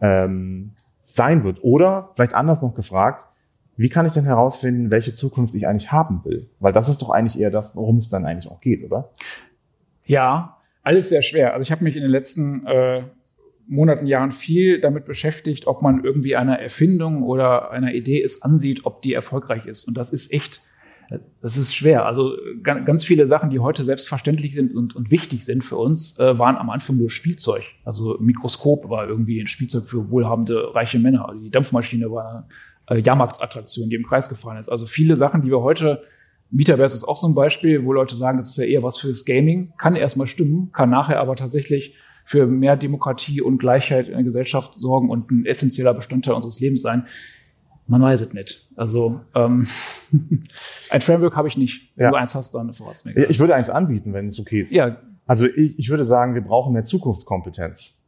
[0.00, 0.72] ähm,
[1.04, 1.62] sein wird.
[1.62, 3.26] Oder vielleicht anders noch gefragt,
[3.76, 6.48] wie kann ich denn herausfinden, welche Zukunft ich eigentlich haben will?
[6.60, 9.10] Weil das ist doch eigentlich eher das, worum es dann eigentlich auch geht, oder?
[10.06, 11.52] Ja, alles sehr schwer.
[11.52, 13.02] Also ich habe mich in den letzten äh,
[13.68, 18.86] Monaten, Jahren viel damit beschäftigt, ob man irgendwie einer Erfindung oder einer Idee es ansieht,
[18.86, 19.86] ob die erfolgreich ist.
[19.86, 20.62] Und das ist echt,
[21.42, 22.06] das ist schwer.
[22.06, 26.38] Also ganz viele Sachen, die heute selbstverständlich sind und, und wichtig sind für uns, äh,
[26.38, 27.64] waren am Anfang nur Spielzeug.
[27.84, 31.34] Also Mikroskop war irgendwie ein Spielzeug für wohlhabende, reiche Männer.
[31.42, 32.46] Die Dampfmaschine war
[32.88, 34.68] äh, Jahrmarktsattraktion, die im Kreis gefallen ist.
[34.68, 36.02] Also viele Sachen, die wir heute,
[36.50, 39.24] Metaverse ist auch so ein Beispiel, wo Leute sagen, das ist ja eher was fürs
[39.24, 44.24] Gaming, kann erstmal stimmen, kann nachher aber tatsächlich für mehr Demokratie und Gleichheit in der
[44.24, 47.06] Gesellschaft sorgen und ein essentieller Bestandteil unseres Lebens sein.
[47.86, 48.68] Man weiß es nicht.
[48.74, 49.66] Also ähm,
[50.90, 51.92] ein Framework habe ich nicht.
[51.94, 52.10] Wenn ja.
[52.10, 53.30] du eins hast, dann verrat's mir.
[53.30, 54.72] Ich würde eins anbieten, wenn es okay ist.
[54.72, 54.96] Ja.
[55.24, 58.00] Also ich, ich würde sagen, wir brauchen mehr Zukunftskompetenz.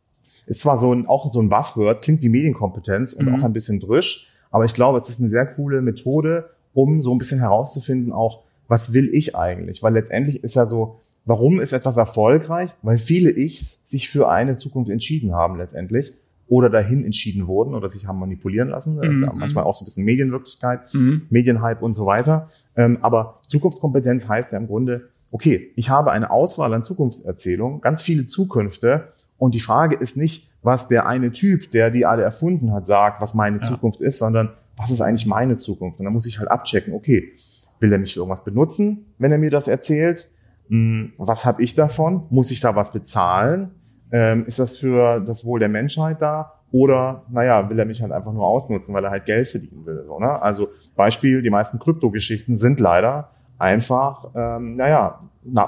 [0.47, 3.37] Ist zwar so ein, auch so ein Buzzword, klingt wie Medienkompetenz und mhm.
[3.37, 7.12] auch ein bisschen drisch, aber ich glaube, es ist eine sehr coole Methode, um so
[7.12, 9.82] ein bisschen herauszufinden, auch, was will ich eigentlich?
[9.82, 12.74] Weil letztendlich ist ja so, warum ist etwas erfolgreich?
[12.82, 16.12] Weil viele Ichs sich für eine Zukunft entschieden haben letztendlich
[16.49, 18.96] oder dahin entschieden wurden oder sich haben manipulieren lassen.
[18.96, 19.38] Das ist ja mhm.
[19.38, 21.22] manchmal auch so ein bisschen Medienwirklichkeit, mhm.
[21.28, 22.49] Medienhype und so weiter.
[22.74, 28.03] Ähm, aber Zukunftskompetenz heißt ja im Grunde, okay, ich habe eine Auswahl an Zukunftserzählungen, ganz
[28.03, 32.72] viele Zukünfte und die Frage ist nicht, was der eine Typ, der die alle erfunden
[32.72, 33.62] hat, sagt, was meine ja.
[33.62, 35.99] Zukunft ist, sondern was ist eigentlich meine Zukunft?
[35.99, 37.32] Und dann muss ich halt abchecken, okay,
[37.80, 40.28] will er mich für irgendwas benutzen, wenn er mir das erzählt?
[40.68, 42.26] Hm, was habe ich davon?
[42.30, 43.70] Muss ich da was bezahlen?
[44.11, 46.55] Ähm, ist das für das Wohl der Menschheit da?
[46.70, 50.05] Oder, naja, will er mich halt einfach nur ausnutzen, weil er halt Geld verdienen will.
[50.07, 50.43] So, ne?
[50.43, 55.20] Also Beispiel, die meisten Kryptogeschichten sind leider einfach, ähm, naja,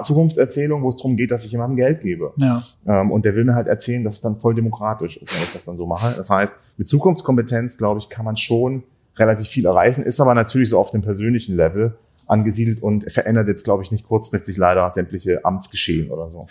[0.03, 2.33] Zukunftserzählung, wo es darum geht, dass ich jemandem Geld gebe.
[2.37, 2.63] Ja.
[2.87, 5.53] Ähm, und der will mir halt erzählen, dass es dann voll demokratisch ist, wenn ich
[5.53, 6.15] das dann so mache.
[6.17, 8.83] Das heißt, mit Zukunftskompetenz, glaube ich, kann man schon
[9.17, 13.65] relativ viel erreichen, ist aber natürlich so auf dem persönlichen Level angesiedelt und verändert jetzt,
[13.65, 16.47] glaube ich, nicht kurzfristig leider sämtliche Amtsgeschehen oder so.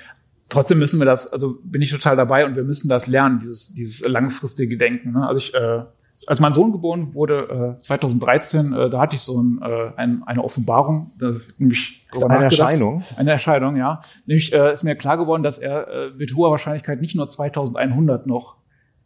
[0.49, 3.73] Trotzdem müssen wir das, also bin ich total dabei und wir müssen das lernen, dieses,
[3.73, 5.11] dieses langfristige Denken.
[5.11, 5.27] Ne?
[5.27, 5.83] Also ich äh,
[6.27, 10.23] als mein Sohn geboren wurde, äh, 2013, äh, da hatte ich so ein, äh, ein,
[10.25, 11.11] eine Offenbarung.
[11.17, 13.03] Da, nämlich eine Erscheinung?
[13.15, 14.01] Eine Erscheinung, ja.
[14.25, 18.27] Nämlich äh, ist mir klar geworden, dass er äh, mit hoher Wahrscheinlichkeit nicht nur 2100
[18.27, 18.57] noch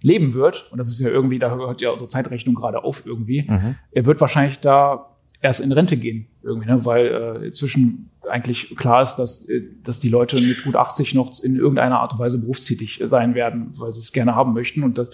[0.01, 0.69] leben wird.
[0.71, 3.45] Und das ist ja irgendwie, da hört ja unsere Zeitrechnung gerade auf irgendwie.
[3.47, 3.75] Mhm.
[3.91, 6.85] Er wird wahrscheinlich da erst in Rente gehen, irgendwie, ne?
[6.85, 11.31] weil äh, inzwischen eigentlich klar ist, dass, äh, dass die Leute mit gut 80 noch
[11.41, 14.83] in irgendeiner Art und Weise berufstätig sein werden, weil sie es gerne haben möchten.
[14.83, 15.09] Und das,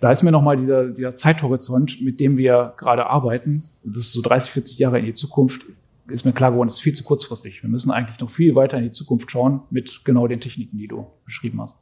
[0.00, 4.22] da ist mir nochmal dieser, dieser Zeithorizont, mit dem wir gerade arbeiten, das ist so
[4.22, 5.62] 30, 40 Jahre in die Zukunft,
[6.08, 7.62] ist mir klar geworden, das ist viel zu kurzfristig.
[7.62, 10.88] Wir müssen eigentlich noch viel weiter in die Zukunft schauen mit genau den Techniken, die
[10.88, 11.76] du beschrieben hast.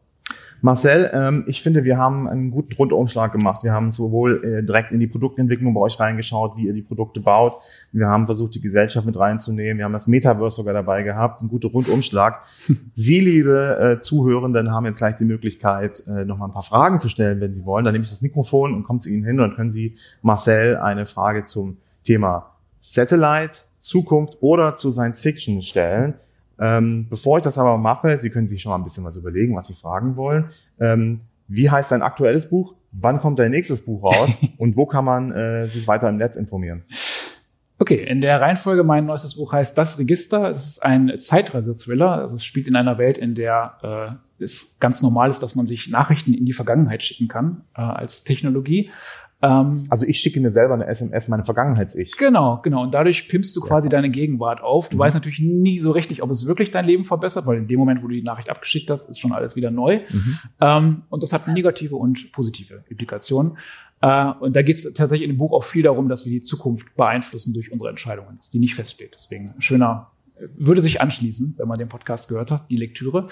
[0.60, 3.62] Marcel, ähm, ich finde, wir haben einen guten Rundumschlag gemacht.
[3.62, 7.20] Wir haben sowohl äh, direkt in die Produktentwicklung bei euch reingeschaut, wie ihr die Produkte
[7.20, 7.62] baut.
[7.92, 9.78] Wir haben versucht, die Gesellschaft mit reinzunehmen.
[9.78, 11.42] Wir haben das Metaverse sogar dabei gehabt.
[11.42, 12.42] Ein guter Rundumschlag.
[12.94, 16.98] Sie, liebe äh, Zuhörenden, haben jetzt gleich die Möglichkeit, äh, noch mal ein paar Fragen
[16.98, 17.84] zu stellen, wenn Sie wollen.
[17.84, 20.76] Dann nehme ich das Mikrofon und komme zu Ihnen hin und dann können Sie Marcel
[20.76, 26.14] eine Frage zum Thema Satellite, Zukunft oder zu Science Fiction stellen.
[26.60, 29.54] Ähm, bevor ich das aber mache, Sie können sich schon mal ein bisschen was überlegen,
[29.54, 30.50] was Sie fragen wollen.
[30.80, 32.74] Ähm, wie heißt dein aktuelles Buch?
[32.92, 34.36] Wann kommt dein nächstes Buch raus?
[34.58, 36.84] Und wo kann man äh, sich weiter im Netz informieren?
[37.80, 40.50] Okay, in der Reihenfolge mein neuestes Buch heißt Das Register.
[40.50, 42.10] Es ist ein Zeitreise-Thriller.
[42.10, 45.66] Also es spielt in einer Welt, in der äh, es ganz normal ist, dass man
[45.66, 48.90] sich Nachrichten in die Vergangenheit schicken kann äh, als Technologie.
[49.40, 52.16] Ähm, also ich schicke mir selber eine SMS, meine Vergangenheits-Ich.
[52.16, 52.82] Genau, genau.
[52.82, 53.92] Und dadurch pimpst du Sehr quasi krass.
[53.92, 54.88] deine Gegenwart auf.
[54.88, 55.00] Du mhm.
[55.00, 58.02] weißt natürlich nie so richtig, ob es wirklich dein Leben verbessert, weil in dem Moment,
[58.02, 60.00] wo du die Nachricht abgeschickt hast, ist schon alles wieder neu.
[60.08, 60.38] Mhm.
[60.60, 63.58] Ähm, und das hat negative und positive Implikationen.
[64.00, 66.42] Äh, und da geht es tatsächlich in dem Buch auch viel darum, dass wir die
[66.42, 69.12] Zukunft beeinflussen durch unsere Entscheidungen, dass die nicht feststeht.
[69.14, 70.10] Deswegen schöner,
[70.56, 73.28] würde sich anschließen, wenn man den Podcast gehört hat, die Lektüre.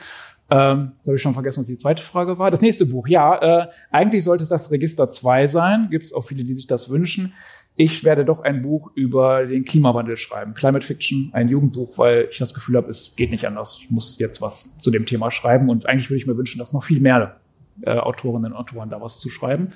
[0.48, 2.50] Ähm, jetzt habe ich schon vergessen, was die zweite Frage war.
[2.50, 5.88] Das nächste Buch, ja, äh, eigentlich sollte es das Register 2 sein.
[5.90, 7.32] Gibt es auch viele, die sich das wünschen.
[7.78, 10.54] Ich werde doch ein Buch über den Klimawandel schreiben.
[10.54, 13.78] Climate Fiction, ein Jugendbuch, weil ich das Gefühl habe, es geht nicht anders.
[13.82, 15.68] Ich muss jetzt was zu dem Thema schreiben.
[15.68, 17.36] Und eigentlich würde ich mir wünschen, dass noch viel mehr
[17.82, 19.68] äh, Autorinnen und Autoren da was zu schreiben.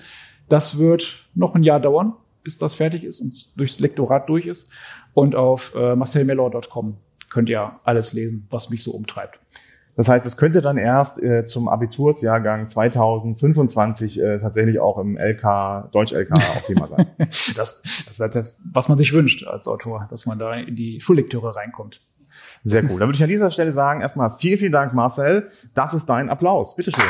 [0.49, 4.73] Das wird noch ein Jahr dauern, bis das fertig ist und durchs Lektorat durch ist.
[5.13, 6.97] Und auf äh, marcelmellor.com
[7.29, 9.39] könnt ihr alles lesen, was mich so umtreibt.
[10.01, 15.93] Das heißt, es könnte dann erst äh, zum Abitursjahrgang 2025 äh, tatsächlich auch im LK,
[15.93, 17.07] Deutsch-LK auch Thema sein.
[17.55, 20.75] das, das ist halt das, was man sich wünscht als Autor, dass man da in
[20.75, 22.01] die Schullektüre reinkommt.
[22.65, 22.99] Sehr cool.
[22.99, 25.51] Dann würde ich an dieser Stelle sagen, erstmal vielen, vielen Dank, Marcel.
[25.75, 26.77] Das ist dein Applaus.
[26.77, 27.05] Bitteschön.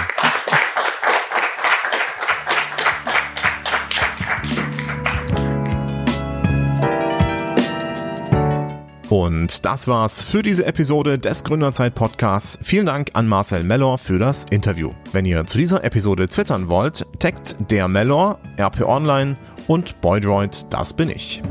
[9.51, 12.57] Und das war's für diese Episode des Gründerzeit Podcasts.
[12.63, 14.93] Vielen Dank an Marcel Mellor für das Interview.
[15.11, 19.37] Wenn ihr zu dieser Episode twittern wollt, taggt der Mellor, RP Online
[19.67, 21.43] und Boydroid, das bin ich.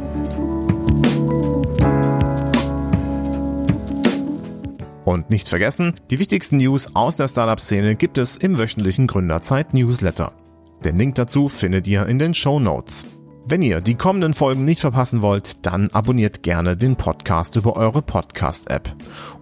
[5.03, 10.31] Und nicht vergessen, die wichtigsten News aus der Startup-Szene gibt es im wöchentlichen Gründerzeit-Newsletter.
[10.85, 13.05] Den Link dazu findet ihr in den Show Notes.
[13.51, 18.03] Wenn ihr die kommenden Folgen nicht verpassen wollt, dann abonniert gerne den Podcast über eure
[18.03, 18.95] Podcast-App.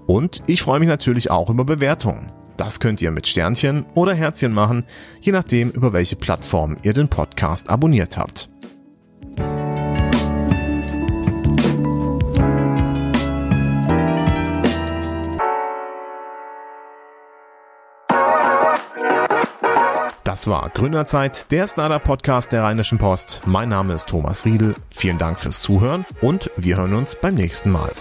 [0.05, 2.32] Und ich freue mich natürlich auch über Bewertungen.
[2.55, 4.86] Das könnt ihr mit Sternchen oder Herzchen machen,
[5.20, 8.49] je nachdem, über welche Plattform ihr den Podcast abonniert habt.
[20.38, 23.42] Das war Gründerzeit, der Startup-Podcast der Rheinischen Post.
[23.48, 24.76] Mein Name ist Thomas Riedel.
[24.92, 27.92] Vielen Dank fürs Zuhören und wir hören uns beim nächsten Mal.